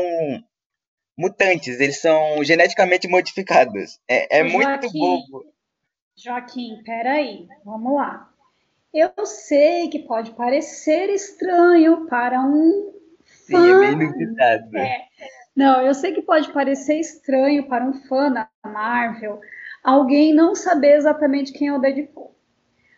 mutantes, 1.17 1.79
eles 1.81 2.01
são 2.01 2.43
geneticamente 2.43 3.07
modificados. 3.09 4.01
É, 4.09 4.39
é 4.39 4.43
muito 4.43 4.91
bobo. 4.93 5.45
Joaquim, 6.17 6.83
peraí, 6.85 7.47
vamos 7.65 7.95
lá. 7.95 8.32
Eu 8.93 9.25
sei 9.25 9.89
que 9.89 10.01
pode 10.01 10.33
parecer 10.33 11.09
estranho 11.11 12.07
para 12.07 12.41
um 12.41 12.93
fã. 13.51 13.91
Sim, 13.99 14.37
é 14.39 14.59
bem. 14.59 14.83
É, 14.83 15.07
não, 15.57 15.81
eu 15.81 15.95
sei 15.95 16.13
que 16.13 16.23
pode 16.23 16.53
parecer 16.53 16.99
estranho 17.01 17.67
para 17.69 17.85
um 17.85 17.95
fã 17.95 18.31
da 18.31 18.49
Marvel 18.65 19.41
alguém 19.83 20.33
não 20.33 20.55
saber 20.55 20.97
exatamente 20.97 21.53
quem 21.53 21.69
é 21.69 21.73
o 21.73 21.79
Deadpool. 21.79 22.33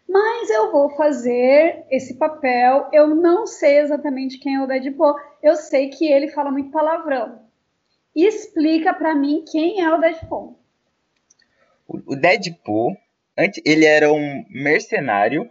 Mas 0.07 0.51
eu 0.51 0.71
vou 0.71 0.91
fazer 0.91 1.85
esse 1.91 2.15
papel. 2.15 2.89
Eu 2.93 3.15
não 3.15 3.47
sei 3.47 3.79
exatamente 3.79 4.39
quem 4.39 4.57
é 4.57 4.63
o 4.63 4.67
Deadpool. 4.67 5.15
Eu 5.43 5.57
sei 5.57 5.89
que 5.89 6.07
ele 6.07 6.29
fala 6.29 6.51
muito 6.51 6.71
palavrão. 6.71 7.43
Explica 8.15 8.93
para 8.93 9.15
mim 9.15 9.45
quem 9.51 9.81
é 9.81 9.93
o 9.93 9.99
Deadpool. 9.99 10.59
O 11.89 12.15
Deadpool, 12.15 12.97
antes 13.37 13.63
ele 13.65 13.85
era 13.85 14.13
um 14.13 14.45
mercenário 14.51 15.51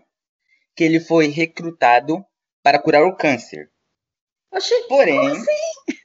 que 0.76 0.84
ele 0.84 1.00
foi 1.00 1.28
recrutado 1.28 2.24
para 2.62 2.80
curar 2.80 3.04
o 3.04 3.16
câncer. 3.16 3.70
Oxi, 4.52 4.74
Porém, 4.88 5.16
como 5.20 5.32
assim? 5.34 5.96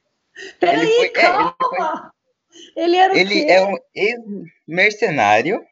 Peraí, 0.59 0.79
ele 0.79 0.95
foi, 0.95 1.09
calma. 1.09 2.13
É, 2.75 2.83
ele, 2.83 2.97
foi, 2.97 2.97
ele, 2.97 2.97
era 2.97 3.13
o 3.13 3.17
Ele 3.17 3.45
quê? 3.45 3.51
é 3.51 3.65
um 3.65 3.75
ex-mercenário. 3.95 5.65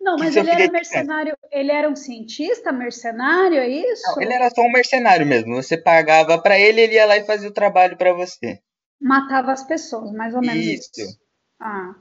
Não, 0.00 0.16
mas 0.16 0.36
ele 0.36 0.50
era 0.50 0.70
mercenário. 0.70 1.36
Ele 1.50 1.72
era 1.72 1.88
um 1.88 1.96
cientista 1.96 2.72
mercenário, 2.72 3.58
é 3.58 3.68
isso? 3.68 4.02
Não, 4.14 4.22
ele 4.22 4.32
era 4.32 4.48
só 4.50 4.62
um 4.62 4.70
mercenário 4.70 5.26
mesmo. 5.26 5.54
Você 5.56 5.76
pagava 5.76 6.40
para 6.40 6.58
ele, 6.58 6.80
ele 6.80 6.94
ia 6.94 7.06
lá 7.06 7.16
e 7.16 7.24
fazia 7.24 7.48
o 7.48 7.52
trabalho 7.52 7.96
para 7.96 8.12
você. 8.12 8.60
Matava 9.00 9.52
as 9.52 9.64
pessoas, 9.64 10.12
mais 10.12 10.34
ou 10.34 10.40
menos 10.40 10.64
isso. 10.64 10.90
isso. 10.96 11.18
Ah. 11.60 11.94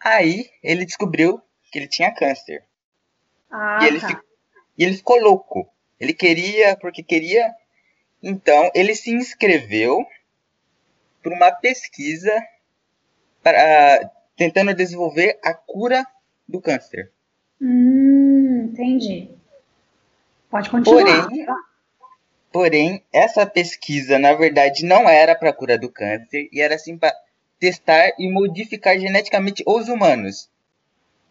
Aí 0.00 0.48
ele 0.62 0.84
descobriu 0.84 1.40
que 1.70 1.78
ele 1.78 1.88
tinha 1.88 2.14
câncer. 2.14 2.64
Ah, 3.50 3.78
e 3.82 3.86
ele, 3.86 4.00
tá. 4.00 4.22
E 4.78 4.84
ele 4.84 4.96
ficou 4.96 5.20
louco. 5.20 5.68
Ele 5.98 6.12
queria, 6.12 6.76
porque 6.76 7.02
queria. 7.02 7.54
Então, 8.22 8.70
ele 8.74 8.94
se 8.94 9.10
inscreveu 9.10 10.06
por 11.22 11.32
uma 11.32 11.50
pesquisa 11.50 12.32
para, 13.42 14.10
tentando 14.36 14.74
desenvolver 14.74 15.38
a 15.42 15.54
cura 15.54 16.06
do 16.48 16.60
câncer. 16.60 17.10
Hum, 17.60 18.70
entendi. 18.72 19.30
Pode 20.50 20.70
continuar. 20.70 21.28
Porém, 21.28 21.46
porém, 22.52 23.04
essa 23.12 23.46
pesquisa, 23.46 24.18
na 24.18 24.34
verdade, 24.34 24.84
não 24.84 25.08
era 25.08 25.34
para 25.34 25.50
a 25.50 25.52
cura 25.52 25.78
do 25.78 25.90
câncer, 25.90 26.48
e 26.52 26.60
era 26.60 26.74
assim 26.74 26.96
para 26.96 27.14
testar 27.58 28.12
e 28.18 28.30
modificar 28.30 28.98
geneticamente 28.98 29.62
os 29.66 29.88
humanos. 29.88 30.48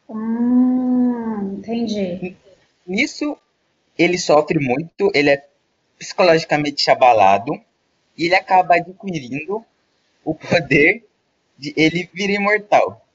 Hum, 0.10 1.58
entendi. 1.58 2.36
Nisso, 2.86 3.38
ele 3.98 4.18
sofre 4.18 4.60
muito, 4.60 5.12
ele 5.13 5.30
é 5.30 5.46
psicologicamente 5.98 6.89
abalado, 6.92 7.54
e 8.18 8.25
ele 8.25 8.36
acaba 8.36 8.75
adquirindo 8.75 9.65
o 10.24 10.34
poder 10.34 11.06
de 11.58 11.74
ele 11.75 12.10
vira 12.13 12.34
imortal. 12.34 13.06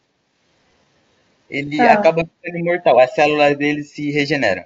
Ele 1.48 1.80
ah. 1.80 1.94
acaba 1.94 2.24
ficando 2.24 2.58
imortal, 2.58 2.98
as 2.98 3.14
células 3.14 3.56
dele 3.56 3.82
se 3.82 4.10
regeneram. 4.10 4.64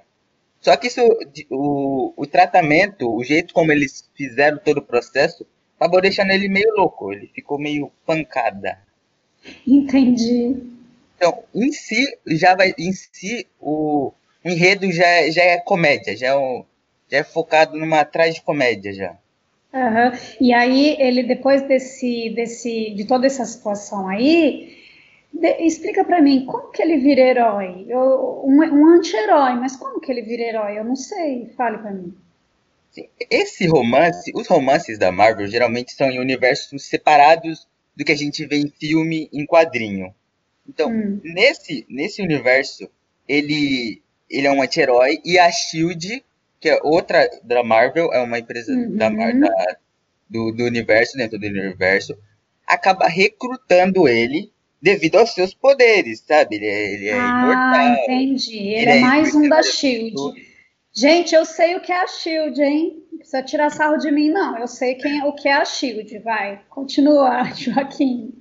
Só 0.61 0.75
que 0.75 0.87
isso, 0.87 1.01
o, 1.49 2.13
o 2.15 2.25
tratamento, 2.25 3.13
o 3.13 3.23
jeito 3.23 3.53
como 3.53 3.71
eles 3.71 4.09
fizeram 4.15 4.57
todo 4.57 4.79
o 4.79 4.85
processo, 4.85 5.45
acabou 5.77 6.01
deixando 6.01 6.31
ele 6.31 6.47
meio 6.47 6.73
louco, 6.75 7.11
ele 7.11 7.27
ficou 7.27 7.59
meio 7.59 7.91
pancada. 8.05 8.79
Entendi. 9.65 10.55
Então, 11.15 11.43
em 11.53 11.71
si, 11.71 12.17
já 12.25 12.55
vai, 12.55 12.73
em 12.77 12.91
si, 12.91 13.47
o, 13.59 14.11
o 14.45 14.49
enredo 14.49 14.91
já, 14.91 15.29
já 15.31 15.41
é 15.41 15.57
comédia, 15.57 16.15
já 16.15 16.27
é, 16.27 16.37
um, 16.37 16.63
já 17.09 17.17
é 17.17 17.23
focado 17.23 17.75
numa 17.75 18.07
comédia 18.45 18.93
já. 18.93 19.17
Uhum. 19.73 20.11
E 20.39 20.53
aí 20.53 20.95
ele 20.99 21.23
depois 21.23 21.63
desse, 21.63 22.29
desse, 22.29 22.91
de 22.91 23.05
toda 23.05 23.25
essa 23.25 23.43
situação 23.43 24.07
aí, 24.07 24.77
de, 25.33 25.65
explica 25.65 26.05
para 26.05 26.21
mim 26.21 26.45
como 26.45 26.71
que 26.71 26.81
ele 26.81 26.97
vira 26.97 27.21
herói, 27.21 27.85
Eu, 27.89 28.43
um, 28.45 28.57
um 28.61 28.87
anti-herói, 28.95 29.55
mas 29.55 29.75
como 29.75 29.99
que 29.99 30.11
ele 30.11 30.21
vira 30.21 30.43
herói? 30.43 30.77
Eu 30.77 30.85
não 30.85 30.95
sei, 30.95 31.49
fale 31.57 31.79
para 31.79 31.91
mim. 31.91 32.13
Esse 33.29 33.67
romance, 33.67 34.31
os 34.33 34.47
romances 34.47 34.97
da 34.97 35.11
Marvel 35.11 35.47
geralmente 35.47 35.91
são 35.91 36.09
em 36.09 36.19
universos 36.19 36.85
separados 36.85 37.67
do 37.95 38.05
que 38.05 38.11
a 38.11 38.15
gente 38.15 38.45
vê 38.45 38.57
em 38.57 38.69
filme, 38.69 39.27
em 39.33 39.45
quadrinho. 39.45 40.13
Então, 40.67 40.89
hum. 40.89 41.19
nesse, 41.23 41.85
nesse 41.89 42.21
universo, 42.21 42.89
ele, 43.27 44.01
ele 44.29 44.47
é 44.47 44.51
um 44.51 44.61
anti-herói 44.61 45.21
e 45.23 45.37
a 45.37 45.51
Shield 45.51 46.23
que 46.65 46.69
é 46.69 46.79
outra 46.81 47.29
da 47.43 47.63
Marvel, 47.63 48.11
é 48.11 48.19
uma 48.19 48.39
empresa 48.39 48.73
uhum. 48.73 48.97
da, 48.97 49.09
da, 49.09 49.77
do, 50.27 50.51
do 50.51 50.63
universo, 50.63 51.15
dentro 51.15 51.37
do 51.37 51.45
universo, 51.45 52.17
acaba 52.65 53.07
recrutando 53.07 54.07
ele 54.07 54.51
devido 54.81 55.17
aos 55.17 55.35
seus 55.35 55.53
poderes, 55.53 56.21
sabe? 56.21 56.55
Ele 56.55 56.65
é, 56.65 56.93
ele 56.93 57.07
é 57.09 57.13
ah, 57.13 57.43
imortal. 57.43 58.03
entendi. 58.03 58.57
Ele, 58.57 58.81
ele 58.81 58.89
é, 58.89 58.97
é, 58.97 59.01
mais 59.01 59.35
um 59.35 59.47
da 59.47 59.61
Shield. 59.61 60.15
Gente, 60.91 61.35
eu 61.35 61.45
sei 61.45 61.75
o 61.75 61.81
que 61.81 61.91
é 61.91 62.01
a 62.01 62.07
Shield, 62.07 62.59
hein? 62.59 63.03
Não 63.11 63.19
precisa 63.19 63.43
tirar 63.43 63.69
sarro 63.69 63.97
de 63.97 64.11
mim, 64.11 64.31
não. 64.31 64.57
Eu 64.57 64.67
sei 64.67 64.95
quem, 64.95 65.23
o 65.23 65.33
que 65.33 65.47
é 65.47 65.53
a 65.53 65.65
Shield. 65.65 66.17
Vai, 66.17 66.61
continua, 66.69 67.43
Joaquim. 67.53 68.33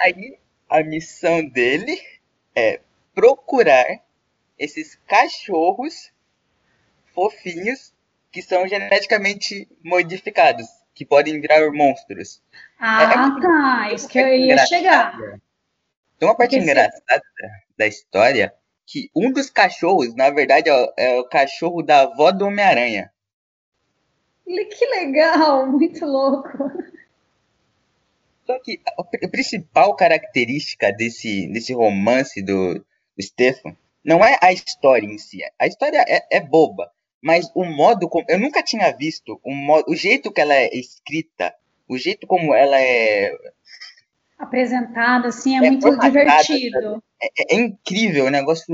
Aí, 0.00 0.38
a 0.68 0.82
missão 0.82 1.48
dele 1.48 1.96
é 2.56 2.80
procurar 3.14 3.86
esses 4.58 4.96
cachorros 5.06 6.12
fofinhos 7.14 7.92
que 8.30 8.42
são 8.42 8.66
geneticamente 8.66 9.68
modificados, 9.82 10.66
que 10.92 11.04
podem 11.04 11.40
virar 11.40 11.70
monstros. 11.70 12.42
Ah, 12.78 13.04
é, 13.04 13.40
tá. 13.40 13.94
Isso 13.94 14.08
que 14.08 14.18
eu 14.18 14.28
ia 14.28 14.58
chegar. 14.66 15.16
Tem 16.18 16.28
uma 16.28 16.36
parte 16.36 16.56
Porque 16.56 16.70
engraçada 16.70 17.22
da 17.76 17.86
história 17.86 18.52
que 18.86 19.10
um 19.14 19.32
dos 19.32 19.50
cachorros, 19.50 20.14
na 20.14 20.30
verdade, 20.30 20.68
é, 20.68 20.92
é 20.96 21.20
o 21.20 21.24
cachorro 21.24 21.82
da 21.82 22.02
avó 22.02 22.30
do 22.32 22.46
Homem-Aranha. 22.46 23.10
Que 24.44 24.86
legal, 24.86 25.66
muito 25.70 26.04
louco. 26.04 26.70
Só 28.46 28.58
que 28.58 28.80
a 28.86 29.28
principal 29.28 29.96
característica 29.96 30.92
desse, 30.92 31.48
desse 31.48 31.72
romance 31.72 32.42
do, 32.42 32.74
do 32.74 33.22
Stefan 33.22 33.74
não 34.04 34.24
é 34.24 34.38
a 34.42 34.52
história 34.52 35.06
em 35.06 35.18
si. 35.18 35.38
A 35.58 35.66
história 35.66 36.04
é, 36.06 36.26
é 36.30 36.40
boba, 36.40 36.90
mas 37.22 37.50
o 37.54 37.64
modo 37.64 38.08
como. 38.08 38.24
Eu 38.28 38.38
nunca 38.38 38.62
tinha 38.62 38.92
visto 38.92 39.40
o, 39.42 39.54
modo, 39.54 39.84
o 39.88 39.96
jeito 39.96 40.30
que 40.30 40.40
ela 40.40 40.54
é 40.54 40.68
escrita, 40.76 41.54
o 41.88 41.96
jeito 41.96 42.26
como 42.26 42.54
ela 42.54 42.78
é. 42.78 43.32
Apresentada, 44.38 45.28
assim, 45.28 45.54
é, 45.54 45.66
é 45.66 45.70
muito 45.70 45.98
divertido. 45.98 47.02
É, 47.22 47.54
é, 47.54 47.56
incrível, 47.56 48.26
o 48.26 48.30
negócio 48.30 48.66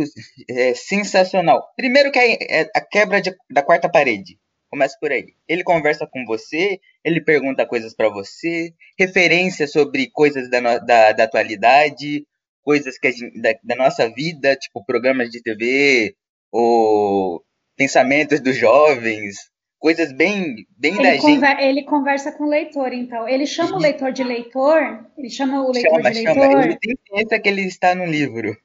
é 0.49 0.75
sensacional. 0.75 1.73
Primeiro 1.77 2.11
que 2.11 2.19
é, 2.19 2.63
é 2.63 2.71
a 2.75 2.81
quebra 2.81 3.21
de, 3.21 3.33
da 3.49 3.63
quarta 3.63 3.89
parede. 3.89 4.37
Começa 4.69 4.97
por 5.01 5.11
aí. 5.13 5.35
Ele 5.49 5.65
conversa 5.65 6.07
com 6.07 6.25
você, 6.25 6.81
ele 7.05 7.21
pergunta 7.21 7.67
coisas 7.67 7.95
para 7.95 8.09
você, 8.09 8.73
referências 8.99 9.73
sobre 9.73 10.09
coisas 10.11 10.49
da, 10.49 10.79
da, 10.79 11.13
da 11.13 11.25
atualidade, 11.25 12.25
coisas 12.63 12.99
que 12.99 13.11
gente, 13.11 13.41
da, 13.41 13.55
da, 13.63 13.77
nossa 13.77 14.09
vida, 14.09 14.57
tipo 14.57 14.85
programas 14.85 15.31
de 15.31 15.43
TV, 15.43 16.15
ou 16.53 17.43
pensamentos 17.77 18.41
dos 18.41 18.57
jovens, 18.57 19.37
coisas 19.79 20.13
bem, 20.13 20.67
bem 20.77 20.95
ele 20.95 21.03
da 21.03 21.17
gente. 21.17 21.63
Ele 21.63 21.83
conversa 21.85 22.33
com 22.33 22.45
o 22.45 22.49
leitor, 22.49 22.93
então. 22.93 23.27
Ele 23.29 23.47
chama 23.47 23.77
o 23.77 23.81
leitor 23.81 24.13
de 24.13 24.23
leitor? 24.23 25.07
Ele 25.17 25.31
chama 25.31 25.63
o 25.63 25.73
leitor 25.73 25.91
chama, 25.91 26.11
de 26.11 26.23
leitor? 26.23 26.35
Chama. 26.35 26.65
Ele 26.65 26.79
tem 26.79 26.99
ciência 27.07 27.41
que 27.41 27.49
ele 27.49 27.63
está 27.63 27.95
no 27.95 28.05
livro. 28.05 28.57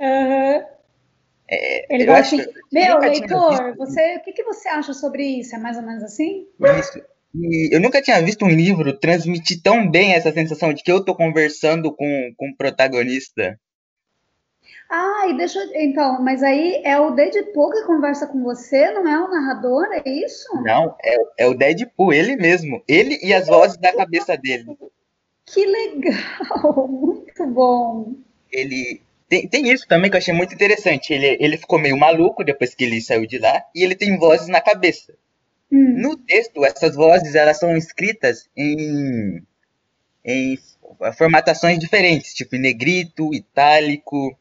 Uhum. 0.00 0.64
É, 1.52 1.94
ele 1.94 2.08
assim, 2.10 2.38
meu, 2.72 2.98
leitor, 2.98 3.76
você, 3.76 4.16
o 4.16 4.22
que, 4.22 4.32
que 4.32 4.44
você 4.44 4.68
acha 4.68 4.94
sobre 4.94 5.24
isso? 5.24 5.54
É 5.56 5.58
mais 5.58 5.76
ou 5.76 5.82
menos 5.82 6.04
assim? 6.04 6.46
Isso. 6.78 7.02
E 7.34 7.74
eu 7.74 7.80
nunca 7.80 8.02
tinha 8.02 8.20
visto 8.22 8.44
um 8.44 8.50
livro 8.50 8.98
transmitir 8.98 9.62
tão 9.62 9.88
bem 9.88 10.14
essa 10.14 10.32
sensação 10.32 10.72
de 10.72 10.82
que 10.82 10.90
eu 10.90 10.98
estou 10.98 11.14
conversando 11.14 11.94
com, 11.94 12.32
com 12.36 12.50
o 12.50 12.56
protagonista. 12.56 13.58
Ah, 14.90 15.28
e 15.28 15.36
deixa 15.36 15.60
Então, 15.74 16.20
mas 16.20 16.42
aí 16.42 16.82
é 16.84 16.98
o 16.98 17.12
Deadpool 17.12 17.70
que 17.70 17.84
conversa 17.84 18.26
com 18.26 18.42
você, 18.42 18.90
não 18.90 19.06
é 19.06 19.22
o 19.22 19.30
narrador, 19.30 19.86
é 19.92 20.02
isso? 20.10 20.48
Não, 20.62 20.96
é, 21.00 21.44
é 21.44 21.46
o 21.46 21.54
Deadpool, 21.54 22.12
ele 22.12 22.34
mesmo. 22.34 22.82
Ele 22.88 23.16
e 23.22 23.32
as 23.32 23.46
vozes 23.46 23.76
da 23.76 23.92
cabeça 23.92 24.36
dele. 24.36 24.76
Que 25.46 25.64
legal! 25.64 26.88
Muito 26.90 27.46
bom. 27.46 28.14
Ele, 28.50 29.00
tem, 29.28 29.46
tem 29.46 29.70
isso 29.70 29.86
também 29.86 30.10
que 30.10 30.16
eu 30.16 30.18
achei 30.18 30.34
muito 30.34 30.52
interessante. 30.52 31.12
Ele, 31.12 31.36
ele 31.38 31.56
ficou 31.56 31.78
meio 31.78 31.96
maluco 31.96 32.42
depois 32.42 32.74
que 32.74 32.82
ele 32.82 33.00
saiu 33.00 33.26
de 33.26 33.38
lá 33.38 33.62
e 33.72 33.84
ele 33.84 33.94
tem 33.94 34.18
vozes 34.18 34.48
na 34.48 34.60
cabeça. 34.60 35.14
Hum. 35.72 36.00
No 36.00 36.16
texto, 36.16 36.64
essas 36.64 36.94
vozes 36.96 37.34
elas 37.34 37.58
são 37.58 37.76
escritas 37.76 38.48
em, 38.56 39.42
em 40.24 40.58
formatações 41.16 41.78
diferentes, 41.78 42.34
tipo 42.34 42.56
em 42.56 42.60
negrito, 42.60 43.32
itálico. 43.32 44.36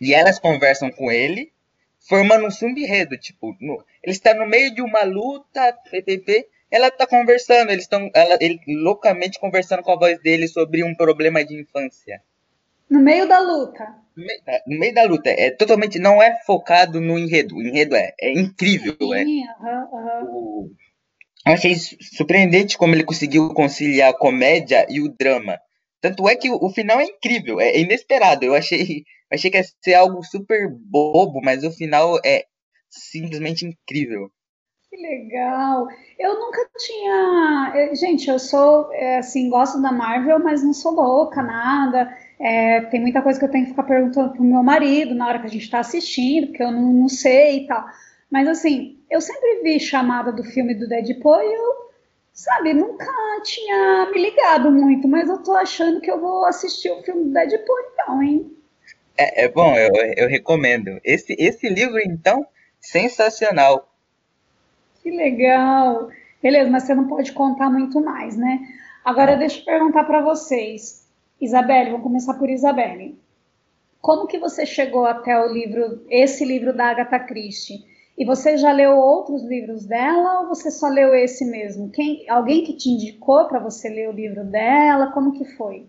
E 0.00 0.12
elas 0.12 0.38
conversam 0.38 0.90
com 0.90 1.10
ele, 1.10 1.52
formando 2.00 2.46
um 2.46 2.50
sub-enredo. 2.50 3.16
Tipo, 3.16 3.56
no, 3.60 3.84
ele 4.02 4.12
está 4.12 4.34
no 4.34 4.46
meio 4.46 4.74
de 4.74 4.82
uma 4.82 5.04
luta, 5.04 5.72
ppp, 5.90 6.46
ela 6.70 6.88
está 6.88 7.06
conversando, 7.06 7.70
eles 7.70 7.84
estão 7.84 8.10
ele 8.40 8.58
loucamente 8.66 9.38
conversando 9.38 9.82
com 9.82 9.92
a 9.92 9.98
voz 9.98 10.18
dele 10.20 10.48
sobre 10.48 10.82
um 10.82 10.94
problema 10.94 11.44
de 11.44 11.60
infância. 11.60 12.22
No 12.88 13.00
meio 13.00 13.28
da 13.28 13.38
luta. 13.38 14.01
É, 14.46 14.62
no 14.66 14.78
meio 14.78 14.94
da 14.94 15.04
luta. 15.04 15.30
É 15.30 15.50
totalmente. 15.50 15.98
Não 15.98 16.22
é 16.22 16.40
focado 16.44 17.00
no 17.00 17.18
enredo. 17.18 17.56
O 17.56 17.62
enredo 17.62 17.94
é, 17.94 18.12
é 18.20 18.32
incrível. 18.32 18.96
Sim, 18.98 19.44
é. 19.44 19.52
Uhum, 19.60 19.88
uhum. 19.92 20.74
Eu 21.44 21.54
achei 21.54 21.74
surpreendente 21.74 22.78
como 22.78 22.94
ele 22.94 23.04
conseguiu 23.04 23.52
conciliar 23.52 24.10
a 24.10 24.16
comédia 24.16 24.86
e 24.88 25.00
o 25.00 25.08
drama. 25.08 25.58
Tanto 26.00 26.28
é 26.28 26.36
que 26.36 26.50
o, 26.50 26.58
o 26.60 26.70
final 26.70 27.00
é 27.00 27.04
incrível, 27.04 27.60
é, 27.60 27.78
inesperado. 27.78 28.44
Eu 28.44 28.54
achei, 28.54 29.04
achei 29.30 29.50
que 29.50 29.58
ia 29.58 29.64
ser 29.82 29.94
algo 29.94 30.22
super 30.22 30.68
bobo, 30.68 31.40
mas 31.42 31.64
o 31.64 31.72
final 31.72 32.18
é 32.24 32.44
simplesmente 32.88 33.64
incrível. 33.64 34.30
Que 34.88 34.96
legal! 34.96 35.86
Eu 36.18 36.38
nunca 36.38 36.68
tinha. 36.76 37.94
Gente, 37.94 38.28
eu 38.28 38.38
sou, 38.38 38.92
é, 38.92 39.18
assim, 39.18 39.48
gosto 39.48 39.80
da 39.80 39.90
Marvel, 39.90 40.38
mas 40.38 40.62
não 40.62 40.74
sou 40.74 40.92
louca, 40.92 41.42
nada. 41.42 42.14
É, 42.38 42.80
tem 42.82 43.00
muita 43.00 43.22
coisa 43.22 43.38
que 43.38 43.44
eu 43.44 43.50
tenho 43.50 43.64
que 43.64 43.70
ficar 43.70 43.84
perguntando 43.84 44.32
pro 44.32 44.42
meu 44.42 44.62
marido 44.62 45.14
na 45.14 45.28
hora 45.28 45.38
que 45.38 45.46
a 45.46 45.50
gente 45.50 45.62
está 45.62 45.78
assistindo, 45.78 46.48
porque 46.48 46.62
eu 46.62 46.72
não, 46.72 46.92
não, 46.92 47.08
sei 47.08 47.58
e 47.58 47.66
tal. 47.66 47.84
Mas 48.30 48.48
assim, 48.48 48.98
eu 49.10 49.20
sempre 49.20 49.62
vi 49.62 49.78
chamada 49.78 50.32
do 50.32 50.42
filme 50.42 50.74
do 50.74 50.88
Deadpool 50.88 51.40
e 51.40 51.54
eu, 51.54 51.90
sabe, 52.32 52.74
nunca 52.74 53.06
tinha 53.44 54.10
me 54.12 54.20
ligado 54.20 54.70
muito, 54.70 55.06
mas 55.06 55.28
eu 55.28 55.38
tô 55.38 55.52
achando 55.52 56.00
que 56.00 56.10
eu 56.10 56.20
vou 56.20 56.44
assistir 56.46 56.90
o 56.90 57.02
filme 57.02 57.24
do 57.24 57.32
Deadpool 57.32 57.76
então, 57.92 58.22
hein? 58.22 58.56
É, 59.16 59.44
é 59.44 59.48
bom, 59.48 59.76
eu, 59.76 59.92
eu 60.16 60.28
recomendo. 60.28 60.98
Esse, 61.04 61.36
esse 61.38 61.68
livro, 61.68 62.00
então, 62.00 62.46
sensacional. 62.80 63.88
Que 65.02 65.10
legal. 65.10 66.08
Beleza, 66.42 66.70
mas 66.70 66.84
você 66.84 66.94
não 66.94 67.06
pode 67.06 67.32
contar 67.32 67.70
muito 67.70 68.00
mais, 68.00 68.36
né? 68.36 68.60
Agora 69.04 69.36
deixa 69.36 69.60
eu 69.60 69.64
perguntar 69.64 70.04
para 70.04 70.20
vocês. 70.20 71.01
Isabelle, 71.42 71.90
vamos 71.90 72.04
começar 72.04 72.34
por 72.34 72.48
Isabelle. 72.48 73.16
Como 74.00 74.28
que 74.28 74.38
você 74.38 74.64
chegou 74.64 75.04
até 75.04 75.36
o 75.40 75.52
livro, 75.52 76.06
esse 76.08 76.44
livro 76.44 76.72
da 76.72 76.86
Agatha 76.86 77.18
Christie? 77.18 77.84
E 78.16 78.24
você 78.24 78.56
já 78.56 78.70
leu 78.70 78.96
outros 78.96 79.42
livros 79.42 79.84
dela 79.84 80.42
ou 80.42 80.48
você 80.48 80.70
só 80.70 80.86
leu 80.86 81.12
esse 81.12 81.44
mesmo? 81.44 81.90
Quem, 81.90 82.30
alguém 82.30 82.62
que 82.62 82.74
te 82.74 82.90
indicou 82.90 83.48
para 83.48 83.58
você 83.58 83.88
ler 83.88 84.08
o 84.08 84.12
livro 84.12 84.44
dela? 84.44 85.10
Como 85.10 85.36
que 85.36 85.44
foi? 85.56 85.86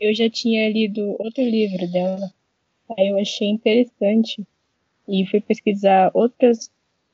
Eu 0.00 0.14
já 0.14 0.30
tinha 0.30 0.70
lido 0.70 1.14
outro 1.18 1.44
livro 1.44 1.86
dela. 1.92 2.32
Aí 2.96 3.08
eu 3.08 3.18
achei 3.18 3.48
interessante 3.48 4.46
e 5.06 5.26
fui 5.26 5.42
pesquisar 5.42 6.10
outros 6.14 6.70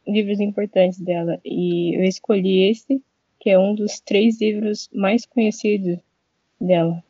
livros 0.06 0.38
importantes 0.38 1.00
dela 1.00 1.40
e 1.44 1.96
eu 1.96 2.04
escolhi 2.04 2.70
esse, 2.70 3.02
que 3.40 3.50
é 3.50 3.58
um 3.58 3.74
dos 3.74 3.98
três 3.98 4.40
livros 4.40 4.88
mais 4.92 5.26
conhecidos 5.26 5.98
dela. 6.60 7.02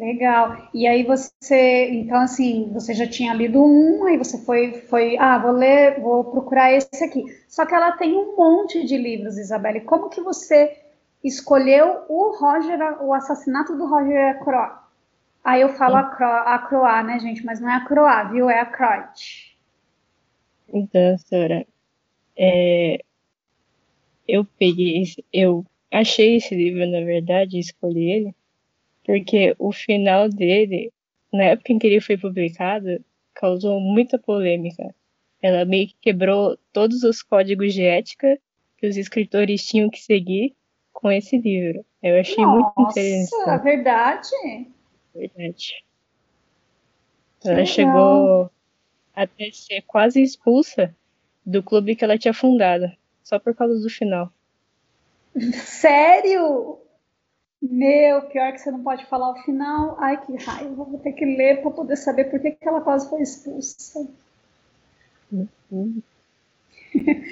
Legal. 0.00 0.70
E 0.72 0.86
aí 0.86 1.04
você, 1.04 1.90
então 1.90 2.16
assim, 2.20 2.70
você 2.72 2.94
já 2.94 3.06
tinha 3.06 3.34
lido 3.34 3.62
um, 3.62 4.06
aí 4.06 4.16
você 4.16 4.42
foi, 4.46 4.72
foi, 4.88 5.18
ah, 5.18 5.36
vou 5.36 5.52
ler, 5.52 6.00
vou 6.00 6.24
procurar 6.24 6.72
esse 6.72 7.04
aqui. 7.04 7.22
Só 7.46 7.66
que 7.66 7.74
ela 7.74 7.92
tem 7.92 8.14
um 8.14 8.34
monte 8.34 8.82
de 8.86 8.96
livros, 8.96 9.36
Isabelle. 9.36 9.82
Como 9.82 10.08
que 10.08 10.22
você 10.22 10.74
escolheu 11.22 12.06
o 12.08 12.34
Roger, 12.34 13.02
o 13.02 13.12
assassinato 13.12 13.76
do 13.76 13.86
Roger 13.86 14.42
Croix? 14.42 14.72
Aí 15.44 15.60
eu 15.60 15.68
falo 15.68 16.02
Cro, 16.16 16.26
a 16.26 16.58
Croix, 16.66 17.04
né, 17.04 17.18
gente? 17.18 17.44
Mas 17.44 17.60
não 17.60 17.68
é 17.68 17.74
a 17.74 17.84
Croix, 17.84 18.30
viu? 18.30 18.48
É 18.48 18.58
a 18.58 18.66
Croix. 18.66 19.54
Então, 20.72 21.18
senhora, 21.18 21.66
é, 22.38 23.04
eu 24.26 24.46
peguei, 24.58 25.04
eu 25.30 25.62
achei 25.92 26.36
esse 26.36 26.54
livro, 26.54 26.90
na 26.90 27.04
verdade, 27.04 27.58
escolhi 27.58 28.10
ele 28.10 28.34
porque 29.04 29.54
o 29.58 29.72
final 29.72 30.28
dele, 30.28 30.92
na 31.32 31.44
época 31.44 31.72
em 31.72 31.78
que 31.78 31.86
ele 31.86 32.00
foi 32.00 32.16
publicado, 32.16 33.02
causou 33.34 33.80
muita 33.80 34.18
polêmica. 34.18 34.94
Ela 35.42 35.64
meio 35.64 35.88
que 35.88 35.96
quebrou 36.00 36.58
todos 36.72 37.02
os 37.02 37.22
códigos 37.22 37.72
de 37.72 37.82
ética 37.82 38.38
que 38.76 38.86
os 38.86 38.96
escritores 38.96 39.66
tinham 39.66 39.88
que 39.88 40.00
seguir 40.00 40.54
com 40.92 41.10
esse 41.10 41.38
livro. 41.38 41.84
Eu 42.02 42.20
achei 42.20 42.44
Nossa, 42.44 42.72
muito 42.76 42.90
interessante. 42.90 43.30
Nossa, 43.30 43.58
verdade? 43.58 44.28
Verdade. 45.14 45.84
Ela 47.44 47.64
chegou 47.64 48.50
até 49.14 49.50
ser 49.50 49.82
quase 49.82 50.22
expulsa 50.22 50.94
do 51.44 51.62
clube 51.62 51.96
que 51.96 52.04
ela 52.04 52.18
tinha 52.18 52.34
fundado, 52.34 52.90
só 53.22 53.38
por 53.38 53.54
causa 53.54 53.80
do 53.80 53.88
final. 53.88 54.30
Sério? 55.54 56.79
Meu, 57.62 58.22
pior 58.22 58.52
que 58.52 58.58
você 58.58 58.70
não 58.70 58.82
pode 58.82 59.04
falar 59.06 59.30
o 59.30 59.42
final. 59.42 59.96
Ai, 60.00 60.24
que 60.24 60.36
raiva. 60.36 60.84
Vou 60.84 60.98
ter 60.98 61.12
que 61.12 61.24
ler 61.24 61.60
para 61.60 61.70
poder 61.70 61.96
saber 61.96 62.24
por 62.24 62.40
que, 62.40 62.52
que 62.52 62.68
ela 62.68 62.80
quase 62.80 63.08
foi 63.08 63.20
expulsa. 63.20 64.06
Uhum. 65.30 66.02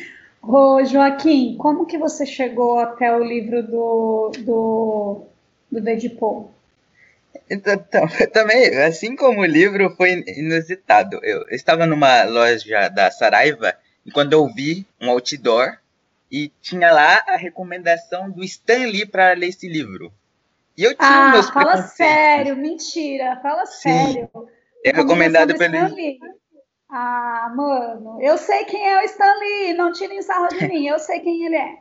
Ô, 0.42 0.84
Joaquim, 0.84 1.56
como 1.56 1.86
que 1.86 1.98
você 1.98 2.24
chegou 2.24 2.78
até 2.78 3.14
o 3.14 3.22
livro 3.22 3.62
do, 3.62 4.30
do, 4.38 5.22
do 5.70 5.80
Deadpool? 5.80 6.50
Então, 7.50 7.76
também, 8.32 8.76
assim 8.82 9.16
como 9.16 9.40
o 9.40 9.46
livro 9.46 9.94
foi 9.96 10.22
inusitado. 10.26 11.18
Eu 11.22 11.46
estava 11.50 11.86
numa 11.86 12.24
loja 12.24 12.88
da 12.88 13.10
Saraiva 13.10 13.74
e 14.04 14.10
quando 14.10 14.34
eu 14.34 14.46
vi 14.46 14.86
um 15.00 15.10
outdoor 15.10 15.78
e 16.30 16.50
tinha 16.60 16.92
lá 16.92 17.24
a 17.26 17.36
recomendação 17.36 18.30
do 18.30 18.44
Stan 18.44 18.86
Lee 18.86 19.06
para 19.06 19.32
ler 19.32 19.48
esse 19.48 19.68
livro. 19.68 20.12
E 20.78 20.84
eu 20.84 20.94
tinha 20.94 21.08
ah, 21.08 21.32
meus 21.32 21.50
fala 21.50 21.82
sério, 21.82 22.56
mentira, 22.56 23.40
fala 23.42 23.66
Sim. 23.66 23.90
sério. 23.90 24.30
É 24.84 24.92
recomendado 24.92 25.58
pelo. 25.58 25.74
Ah, 26.88 27.52
mano, 27.54 28.22
eu 28.22 28.38
sei 28.38 28.64
quem 28.64 28.88
é 28.88 29.00
o 29.00 29.04
Stanley, 29.04 29.74
não 29.74 29.92
tirem 29.92 30.22
sarro 30.22 30.46
de 30.46 30.68
mim, 30.68 30.86
eu 30.86 31.00
sei 31.00 31.18
quem 31.18 31.44
ele 31.44 31.56
é. 31.56 31.78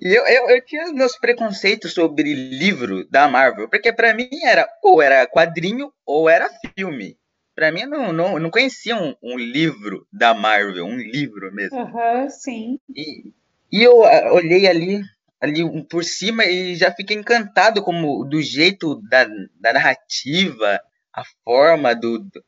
E 0.00 0.16
eu, 0.16 0.24
eu, 0.26 0.50
eu 0.50 0.64
tinha 0.64 0.92
meus 0.92 1.18
preconceitos 1.18 1.92
sobre 1.92 2.32
livro 2.32 3.04
da 3.10 3.26
Marvel, 3.26 3.68
porque 3.68 3.92
para 3.92 4.14
mim 4.14 4.28
era 4.44 4.68
ou 4.80 5.02
era 5.02 5.26
quadrinho 5.26 5.92
ou 6.06 6.28
era 6.28 6.48
filme. 6.76 7.18
Para 7.52 7.72
mim, 7.72 7.80
eu 7.80 7.88
não, 7.88 8.12
não, 8.12 8.38
não 8.38 8.50
conhecia 8.50 8.94
um, 8.94 9.14
um, 9.20 9.36
livro 9.36 10.06
da 10.12 10.34
Marvel, 10.34 10.84
um 10.84 10.96
livro 10.96 11.52
mesmo. 11.52 11.78
Uhum, 11.78 12.28
sim. 12.28 12.78
E, 12.94 13.32
e 13.72 13.82
eu 13.82 14.04
ah, 14.04 14.32
olhei 14.32 14.68
ali, 14.68 15.02
ali 15.46 15.84
por 15.84 16.04
cima 16.04 16.44
e 16.44 16.74
já 16.76 16.92
fiquei 16.92 17.16
encantado 17.16 17.82
como 17.82 18.24
do 18.24 18.40
jeito 18.42 19.00
da, 19.08 19.24
da 19.60 19.72
narrativa, 19.72 20.80
a 21.12 21.22
forma 21.44 21.94
do, 21.94 22.18
do 22.18 22.44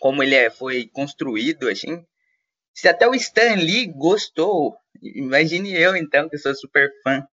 como 0.00 0.22
ele 0.22 0.34
é, 0.34 0.50
foi 0.50 0.86
construído, 0.86 1.68
assim. 1.68 2.04
Se 2.72 2.88
até 2.88 3.08
o 3.08 3.14
Stan 3.14 3.56
Lee 3.56 3.86
gostou, 3.86 4.76
imagine 5.02 5.72
eu 5.74 5.96
então, 5.96 6.28
que 6.28 6.38
sou 6.38 6.54
super 6.54 6.88
fã. 7.02 7.26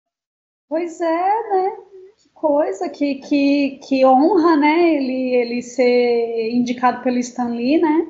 Pois 0.68 1.00
é, 1.00 1.04
né? 1.50 1.76
Que 2.16 2.28
coisa, 2.32 2.88
que, 2.88 3.16
que, 3.16 3.80
que 3.86 4.06
honra, 4.06 4.56
né? 4.56 4.94
Ele, 4.94 5.34
ele 5.34 5.62
ser 5.62 6.50
indicado 6.50 7.02
pelo 7.02 7.18
Stan 7.18 7.48
Lee, 7.48 7.78
né? 7.78 8.08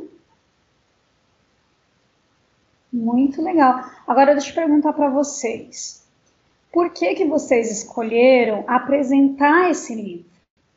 Muito 2.93 3.43
legal. 3.43 3.85
Agora 4.07 4.35
deixa 4.35 4.51
eu 4.51 4.55
perguntar 4.55 4.93
para 4.93 5.11
vocês. 5.11 6.04
Por 6.75 6.93
que 6.93 7.15
que 7.15 7.25
vocês 7.25 7.71
escolheram 7.71 8.65
apresentar 8.67 9.71
esse 9.71 9.95
livro? 9.95 10.27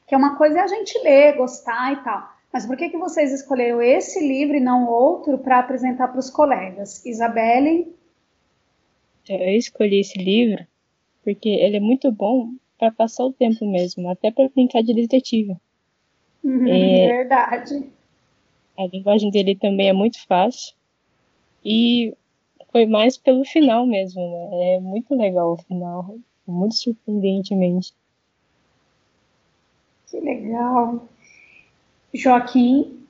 Que 0.06 0.14
é 0.14 0.18
uma 0.18 0.38
coisa 0.38 0.60
é 0.60 0.62
a 0.62 0.68
gente 0.68 0.96
ler, 1.00 1.36
gostar 1.36 1.92
e 1.92 2.04
tal. 2.04 2.38
Mas 2.54 2.68
por 2.68 2.78
que, 2.78 2.90
que 2.90 2.98
vocês 2.98 3.34
escolheram 3.34 3.82
esse 3.82 4.20
livro 4.20 4.56
e 4.56 4.60
não 4.60 4.88
outro 4.88 5.40
para 5.40 5.58
apresentar 5.58 6.10
para 6.10 6.20
os 6.20 6.30
colegas? 6.30 7.04
Isabelle? 7.04 7.92
Eu 9.28 9.58
escolhi 9.58 10.02
esse 10.02 10.20
livro 10.20 10.66
porque 11.24 11.50
ele 11.50 11.78
é 11.78 11.82
muito 11.82 12.12
bom 12.12 12.52
para 12.78 12.92
passar 12.92 13.26
o 13.26 13.34
tempo 13.34 13.66
mesmo, 13.66 14.08
até 14.10 14.30
para 14.30 14.48
brincar 14.50 14.84
de 14.84 14.94
detetive. 14.94 15.58
Uhum, 16.44 16.68
é, 16.68 17.08
verdade. 17.08 17.84
A 18.78 18.86
linguagem 18.86 19.32
dele 19.32 19.56
também 19.56 19.90
é 19.90 19.94
muito 19.94 20.24
fácil. 20.28 20.76
E 21.66 22.14
foi 22.78 22.86
mais 22.86 23.18
pelo 23.18 23.44
final 23.44 23.88
mesmo, 23.88 24.22
né? 24.22 24.76
É 24.76 24.80
muito 24.80 25.16
legal 25.16 25.54
o 25.54 25.58
final, 25.58 26.16
muito 26.46 26.76
surpreendentemente. 26.76 27.92
Que 30.06 30.20
legal. 30.20 31.10
Joaquim? 32.14 33.04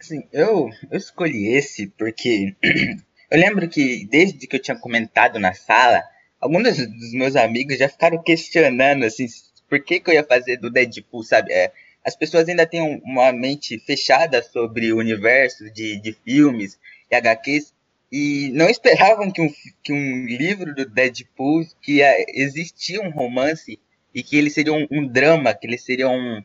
Assim, 0.00 0.24
eu, 0.32 0.70
eu 0.90 0.96
escolhi 0.96 1.48
esse 1.48 1.88
porque 1.98 2.56
eu 3.30 3.38
lembro 3.38 3.68
que 3.68 4.06
desde 4.06 4.46
que 4.46 4.56
eu 4.56 4.62
tinha 4.62 4.78
comentado 4.78 5.38
na 5.38 5.52
sala, 5.52 6.02
alguns 6.40 6.78
dos 6.78 7.12
meus 7.12 7.36
amigos 7.36 7.76
já 7.76 7.90
ficaram 7.90 8.22
questionando 8.22 9.04
assim, 9.04 9.26
por 9.68 9.84
que, 9.84 10.00
que 10.00 10.08
eu 10.08 10.14
ia 10.14 10.24
fazer 10.24 10.56
do 10.56 10.70
Deadpool, 10.70 11.22
sabe? 11.24 11.52
É, 11.52 11.70
as 12.02 12.16
pessoas 12.16 12.48
ainda 12.48 12.66
têm 12.66 13.02
uma 13.04 13.32
mente 13.32 13.78
fechada 13.80 14.42
sobre 14.42 14.94
o 14.94 14.98
universo 14.98 15.70
de, 15.70 16.00
de 16.00 16.14
filmes 16.24 16.78
e 17.10 17.14
HQs 17.14 17.75
e 18.10 18.50
não 18.54 18.68
esperavam 18.68 19.30
que 19.30 19.40
um, 19.40 19.52
que 19.82 19.92
um 19.92 20.26
livro 20.26 20.74
do 20.74 20.84
Deadpool, 20.86 21.66
que 21.82 21.96
ia, 21.96 22.24
existia 22.28 23.00
um 23.00 23.10
romance 23.10 23.78
e 24.14 24.22
que 24.22 24.36
ele 24.36 24.50
seria 24.50 24.72
um, 24.72 24.86
um 24.90 25.06
drama, 25.06 25.52
que 25.54 25.66
ele 25.66 25.78
seria 25.78 26.08
um, 26.08 26.42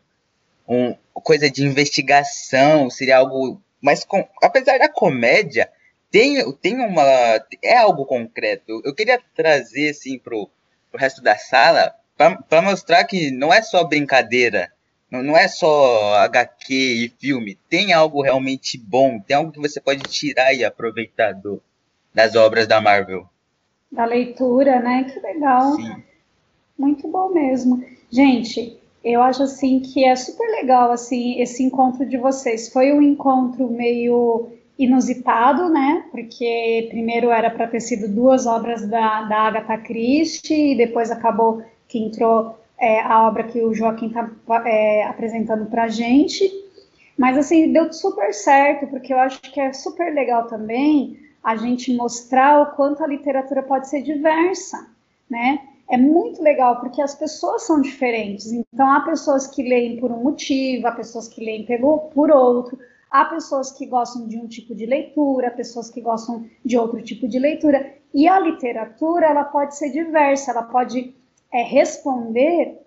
um, 0.67 0.95
coisa 1.13 1.49
de 1.49 1.63
investigação, 1.63 2.89
seria 2.89 3.17
algo. 3.17 3.61
Mas 3.79 4.03
com, 4.03 4.27
apesar 4.41 4.77
da 4.77 4.89
comédia, 4.89 5.69
tem, 6.09 6.51
tem 6.55 6.75
uma. 6.79 7.03
É 7.63 7.77
algo 7.77 8.05
concreto. 8.05 8.81
Eu 8.83 8.93
queria 8.93 9.21
trazer 9.35 9.89
assim 9.89 10.19
pro, 10.19 10.49
pro 10.91 10.99
resto 10.99 11.21
da 11.21 11.37
sala 11.37 11.95
para 12.49 12.61
mostrar 12.61 13.03
que 13.05 13.31
não 13.31 13.53
é 13.53 13.61
só 13.61 13.83
brincadeira. 13.83 14.71
Não, 15.11 15.21
não 15.21 15.37
é 15.37 15.47
só 15.49 16.15
HQ 16.15 16.73
e 16.73 17.09
filme. 17.19 17.57
Tem 17.69 17.91
algo 17.91 18.21
realmente 18.21 18.77
bom. 18.77 19.19
Tem 19.19 19.35
algo 19.35 19.51
que 19.51 19.59
você 19.59 19.81
pode 19.81 20.01
tirar 20.03 20.53
e 20.53 20.63
aproveitar 20.63 21.33
do, 21.33 21.61
das 22.13 22.35
obras 22.35 22.65
da 22.65 22.79
Marvel. 22.79 23.27
Da 23.91 24.05
leitura, 24.05 24.79
né? 24.79 25.03
Que 25.03 25.19
legal. 25.19 25.75
Sim. 25.75 26.01
Muito 26.77 27.07
bom 27.09 27.29
mesmo. 27.29 27.83
Gente, 28.09 28.79
eu 29.03 29.21
acho 29.21 29.43
assim 29.43 29.81
que 29.81 30.05
é 30.05 30.15
super 30.15 30.49
legal 30.49 30.91
assim 30.91 31.41
esse 31.41 31.61
encontro 31.61 32.05
de 32.05 32.17
vocês. 32.17 32.71
Foi 32.71 32.93
um 32.93 33.01
encontro 33.01 33.69
meio 33.69 34.49
inusitado, 34.79 35.69
né? 35.69 36.05
Porque 36.09 36.87
primeiro 36.89 37.29
era 37.29 37.49
para 37.51 37.67
ter 37.67 37.81
sido 37.81 38.07
duas 38.07 38.45
obras 38.45 38.87
da, 38.87 39.23
da 39.23 39.39
Agatha 39.41 39.77
Christie 39.77 40.71
e 40.71 40.77
depois 40.77 41.11
acabou 41.11 41.61
que 41.87 41.99
entrou 41.99 42.57
é, 42.81 42.99
a 42.99 43.27
obra 43.27 43.43
que 43.43 43.61
o 43.61 43.73
Joaquim 43.73 44.07
está 44.07 44.29
é, 44.65 45.03
apresentando 45.05 45.67
para 45.67 45.83
a 45.83 45.87
gente. 45.87 46.51
Mas 47.17 47.37
assim 47.37 47.71
deu 47.71 47.93
super 47.93 48.33
certo 48.33 48.87
porque 48.87 49.13
eu 49.13 49.19
acho 49.19 49.39
que 49.41 49.59
é 49.59 49.71
super 49.71 50.13
legal 50.13 50.47
também 50.47 51.19
a 51.43 51.55
gente 51.55 51.95
mostrar 51.95 52.61
o 52.61 52.75
quanto 52.75 53.03
a 53.03 53.07
literatura 53.07 53.63
pode 53.63 53.87
ser 53.89 54.01
diversa, 54.01 54.87
né? 55.29 55.59
é 55.91 55.97
muito 55.97 56.41
legal 56.41 56.79
porque 56.79 57.01
as 57.01 57.13
pessoas 57.13 57.63
são 57.63 57.81
diferentes. 57.81 58.49
Então, 58.49 58.89
há 58.89 59.01
pessoas 59.01 59.45
que 59.45 59.61
leem 59.61 59.99
por 59.99 60.09
um 60.09 60.23
motivo, 60.23 60.87
há 60.87 60.91
pessoas 60.93 61.27
que 61.27 61.43
leem 61.43 61.65
pelo, 61.65 62.09
por 62.13 62.31
outro, 62.31 62.79
há 63.11 63.25
pessoas 63.25 63.71
que 63.71 63.85
gostam 63.85 64.25
de 64.25 64.37
um 64.37 64.47
tipo 64.47 64.73
de 64.73 64.85
leitura, 64.85 65.51
pessoas 65.51 65.89
que 65.89 65.99
gostam 65.99 66.45
de 66.63 66.77
outro 66.77 67.01
tipo 67.01 67.27
de 67.27 67.37
leitura. 67.37 67.93
E 68.13 68.25
a 68.25 68.39
literatura, 68.39 69.25
ela 69.25 69.43
pode 69.43 69.75
ser 69.75 69.89
diversa, 69.89 70.51
ela 70.51 70.63
pode 70.63 71.13
é, 71.51 71.63
responder 71.63 72.79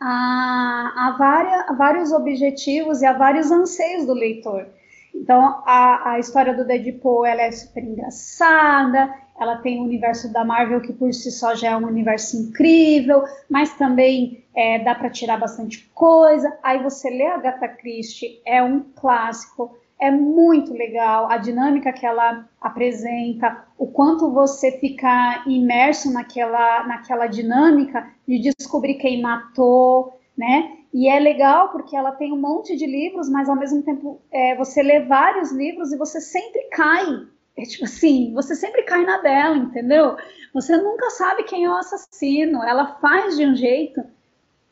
a, 0.00 0.92
a, 0.96 1.16
várias, 1.18 1.68
a 1.68 1.72
vários 1.72 2.12
objetivos 2.12 3.02
e 3.02 3.06
a 3.06 3.12
vários 3.12 3.50
anseios 3.50 4.06
do 4.06 4.14
leitor. 4.14 4.66
Então, 5.14 5.62
a, 5.66 6.12
a 6.12 6.18
história 6.18 6.54
do 6.54 6.64
Deadpool, 6.64 7.26
ela 7.26 7.42
é 7.42 7.50
super 7.50 7.82
engraçada, 7.82 9.12
ela 9.40 9.56
tem 9.58 9.80
o 9.80 9.84
universo 9.84 10.32
da 10.32 10.44
Marvel, 10.44 10.80
que 10.80 10.92
por 10.92 11.12
si 11.14 11.30
só 11.30 11.54
já 11.54 11.70
é 11.70 11.76
um 11.76 11.86
universo 11.86 12.36
incrível, 12.36 13.24
mas 13.48 13.76
também 13.76 14.44
é, 14.54 14.80
dá 14.80 14.94
para 14.94 15.10
tirar 15.10 15.38
bastante 15.38 15.88
coisa. 15.94 16.56
Aí 16.62 16.82
você 16.82 17.08
lê 17.08 17.26
a 17.26 17.34
Agatha 17.34 17.68
Christie, 17.68 18.40
é 18.44 18.62
um 18.62 18.80
clássico, 18.80 19.76
é 20.00 20.10
muito 20.10 20.72
legal 20.72 21.30
a 21.30 21.36
dinâmica 21.36 21.92
que 21.92 22.06
ela 22.06 22.48
apresenta, 22.60 23.64
o 23.76 23.86
quanto 23.86 24.30
você 24.30 24.72
fica 24.78 25.42
imerso 25.46 26.12
naquela, 26.12 26.86
naquela 26.86 27.26
dinâmica 27.26 28.08
de 28.26 28.38
descobrir 28.38 28.94
quem 28.94 29.20
matou, 29.20 30.18
né? 30.36 30.76
E 30.94 31.08
é 31.08 31.18
legal 31.18 31.70
porque 31.70 31.96
ela 31.96 32.12
tem 32.12 32.32
um 32.32 32.40
monte 32.40 32.76
de 32.76 32.86
livros, 32.86 33.28
mas 33.28 33.48
ao 33.48 33.56
mesmo 33.56 33.82
tempo 33.82 34.20
é, 34.30 34.56
você 34.56 34.82
lê 34.82 35.00
vários 35.00 35.52
livros 35.52 35.92
e 35.92 35.98
você 35.98 36.20
sempre 36.20 36.62
cai 36.70 37.26
é 37.58 37.62
tipo 37.62 37.84
assim, 37.84 38.32
você 38.32 38.54
sempre 38.54 38.84
cai 38.84 39.04
na 39.04 39.18
dela, 39.18 39.56
entendeu? 39.56 40.16
Você 40.54 40.76
nunca 40.76 41.10
sabe 41.10 41.42
quem 41.42 41.64
é 41.64 41.68
o 41.68 41.74
assassino. 41.74 42.62
Ela 42.62 42.94
faz 43.00 43.36
de 43.36 43.44
um 43.44 43.56
jeito 43.56 44.00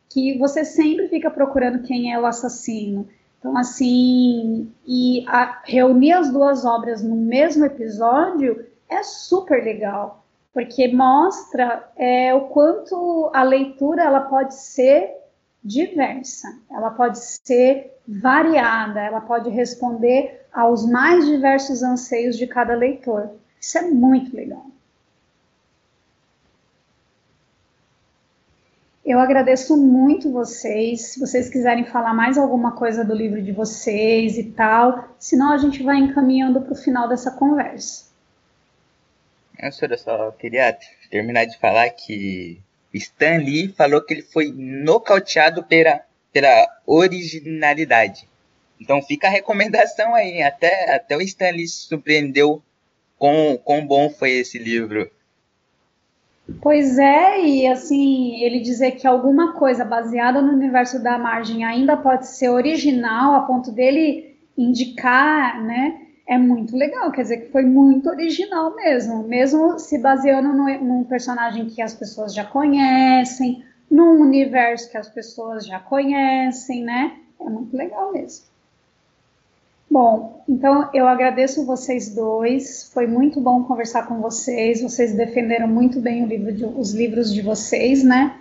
que 0.09 0.39
você 0.39 0.65
sempre 0.65 1.09
fica 1.09 1.29
procurando 1.29 1.83
quem 1.83 2.13
é 2.13 2.19
o 2.19 2.25
assassino. 2.25 3.09
Então, 3.39 3.57
assim, 3.57 4.73
e 4.87 5.25
a, 5.29 5.61
reunir 5.65 6.13
as 6.13 6.33
duas 6.33 6.65
obras 6.65 7.03
no 7.03 7.17
mesmo 7.17 7.65
episódio 7.65 8.67
é 8.89 9.03
super 9.03 9.63
legal, 9.63 10.25
porque 10.53 10.89
mostra 10.89 11.89
é, 11.97 12.35
o 12.35 12.43
quanto 12.49 13.31
a 13.35 13.43
leitura 13.43 14.05
ela 14.05 14.21
pode 14.21 14.55
ser 14.55 15.15
diversa, 15.63 16.49
ela 16.71 16.91
pode 16.91 17.19
ser 17.19 17.93
variada, 18.07 19.01
ela 19.01 19.21
pode 19.21 19.51
responder 19.51 20.47
aos 20.53 20.89
mais 20.89 21.27
diversos 21.27 21.83
anseios 21.83 22.37
de 22.37 22.47
cada 22.47 22.75
leitor. 22.75 23.31
Isso 23.61 23.79
é 23.79 23.83
muito 23.83 24.35
legal. 24.35 24.67
Eu 29.07 29.21
agradeço 29.21 29.77
muito 29.77 30.33
vocês. 30.33 31.13
Se 31.13 31.21
vocês 31.21 31.49
quiserem 31.49 31.85
falar 31.85 32.13
mais 32.13 32.37
alguma 32.37 32.73
coisa 32.73 33.05
do 33.05 33.15
livro 33.15 33.41
de 33.41 33.53
vocês 33.53 34.37
e 34.37 34.43
tal, 34.43 35.15
senão 35.17 35.53
a 35.53 35.59
gente 35.59 35.81
vai 35.81 35.97
encaminhando 35.97 36.61
para 36.61 36.73
o 36.73 36.77
final 36.77 37.09
dessa 37.09 37.31
conversa. 37.31 38.07
Eu 39.57 39.71
só 39.97 40.33
queria 40.33 40.77
terminar 41.09 41.45
de 41.45 41.57
falar 41.57 41.89
que 41.91 42.61
Stan 42.93 43.39
Lee 43.39 43.69
falou 43.69 44.03
que 44.03 44.13
ele 44.13 44.23
foi 44.23 44.53
nocauteado 44.53 45.63
pela, 45.63 46.01
pela 46.33 46.67
originalidade. 46.85 48.29
Então 48.81 49.01
fica 49.01 49.29
a 49.29 49.31
recomendação 49.31 50.17
aí. 50.17 50.43
Até, 50.43 50.93
até 50.93 51.17
o 51.17 51.23
Stanley 51.23 51.69
se 51.69 51.87
surpreendeu 51.87 52.61
com 53.17 53.57
quão 53.63 53.87
bom 53.87 54.11
foi 54.11 54.33
esse 54.33 54.59
livro. 54.59 55.09
Pois 56.63 56.97
é, 56.97 57.41
e 57.45 57.67
assim, 57.67 58.41
ele 58.43 58.61
dizer 58.61 58.93
que 58.93 59.07
alguma 59.07 59.55
coisa 59.55 59.85
baseada 59.85 60.41
no 60.41 60.53
universo 60.53 61.03
da 61.03 61.19
margem 61.19 61.65
ainda 61.65 61.97
pode 61.97 62.29
ser 62.29 62.51
original, 62.51 63.35
a 63.35 63.41
ponto 63.41 63.73
dele 63.73 64.37
indicar, 64.57 65.61
né? 65.65 66.03
É 66.27 66.39
muito 66.39 66.77
legal, 66.77 67.11
quer 67.11 67.23
dizer 67.23 67.37
que 67.39 67.53
foi 67.53 67.65
muito 67.65 68.09
original 68.09 68.75
mesmo, 68.77 69.25
mesmo 69.25 69.79
se 69.79 69.99
baseando 69.99 70.53
no, 70.53 70.67
num 70.85 71.05
personagem 71.05 71.67
que 71.67 71.83
as 71.83 71.95
pessoas 71.95 72.33
já 72.33 72.45
conhecem, 72.45 73.65
num 73.91 74.21
universo 74.21 74.91
que 74.91 74.97
as 74.97 75.09
pessoas 75.09 75.67
já 75.67 75.81
conhecem, 75.81 76.83
né? 76.83 77.17
É 77.41 77.45
muito 77.49 77.77
legal 77.77 78.13
mesmo. 78.13 78.47
Bom, 79.91 80.45
então 80.49 80.91
eu 80.93 81.07
agradeço 81.07 81.65
vocês 81.65 82.15
dois. 82.15 82.91
Foi 82.93 83.07
muito 83.07 83.41
bom 83.41 83.65
conversar 83.65 84.07
com 84.07 84.21
vocês. 84.21 84.83
Vocês 84.83 85.15
defenderam 85.15 85.69
muito 85.69 86.01
bem 86.01 86.27
livro 86.27 86.53
de, 86.53 86.65
os 86.65 86.93
livros 86.93 87.33
de 87.33 87.41
vocês, 87.41 88.03
né? 88.03 88.41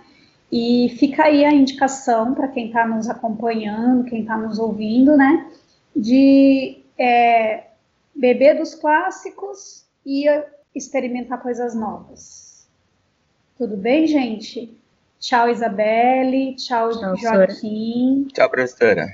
E 0.50 0.94
fica 0.98 1.24
aí 1.24 1.44
a 1.44 1.52
indicação 1.52 2.34
para 2.34 2.48
quem 2.48 2.66
está 2.66 2.86
nos 2.86 3.08
acompanhando, 3.08 4.04
quem 4.04 4.20
está 4.20 4.36
nos 4.36 4.58
ouvindo, 4.58 5.16
né? 5.16 5.50
De 5.94 6.78
é, 6.98 7.64
beber 8.14 8.58
dos 8.58 8.74
clássicos 8.74 9.84
e 10.04 10.26
experimentar 10.74 11.40
coisas 11.40 11.74
novas. 11.74 12.68
Tudo 13.56 13.76
bem, 13.76 14.06
gente? 14.06 14.76
Tchau, 15.18 15.48
Isabelle. 15.48 16.54
Tchau, 16.56 16.90
tchau 16.90 17.16
Joaquim. 17.16 18.28
Tchau, 18.32 18.50
professora. 18.50 19.06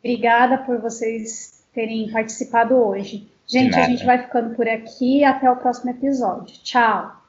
Obrigada 0.00 0.58
por 0.58 0.78
vocês 0.80 1.57
terem 1.72 2.10
participado 2.10 2.74
hoje. 2.74 3.28
Gente, 3.46 3.78
a 3.78 3.84
gente 3.84 4.04
vai 4.04 4.18
ficando 4.18 4.54
por 4.54 4.68
aqui. 4.68 5.24
Até 5.24 5.50
o 5.50 5.56
próximo 5.56 5.90
episódio. 5.90 6.54
Tchau. 6.62 7.16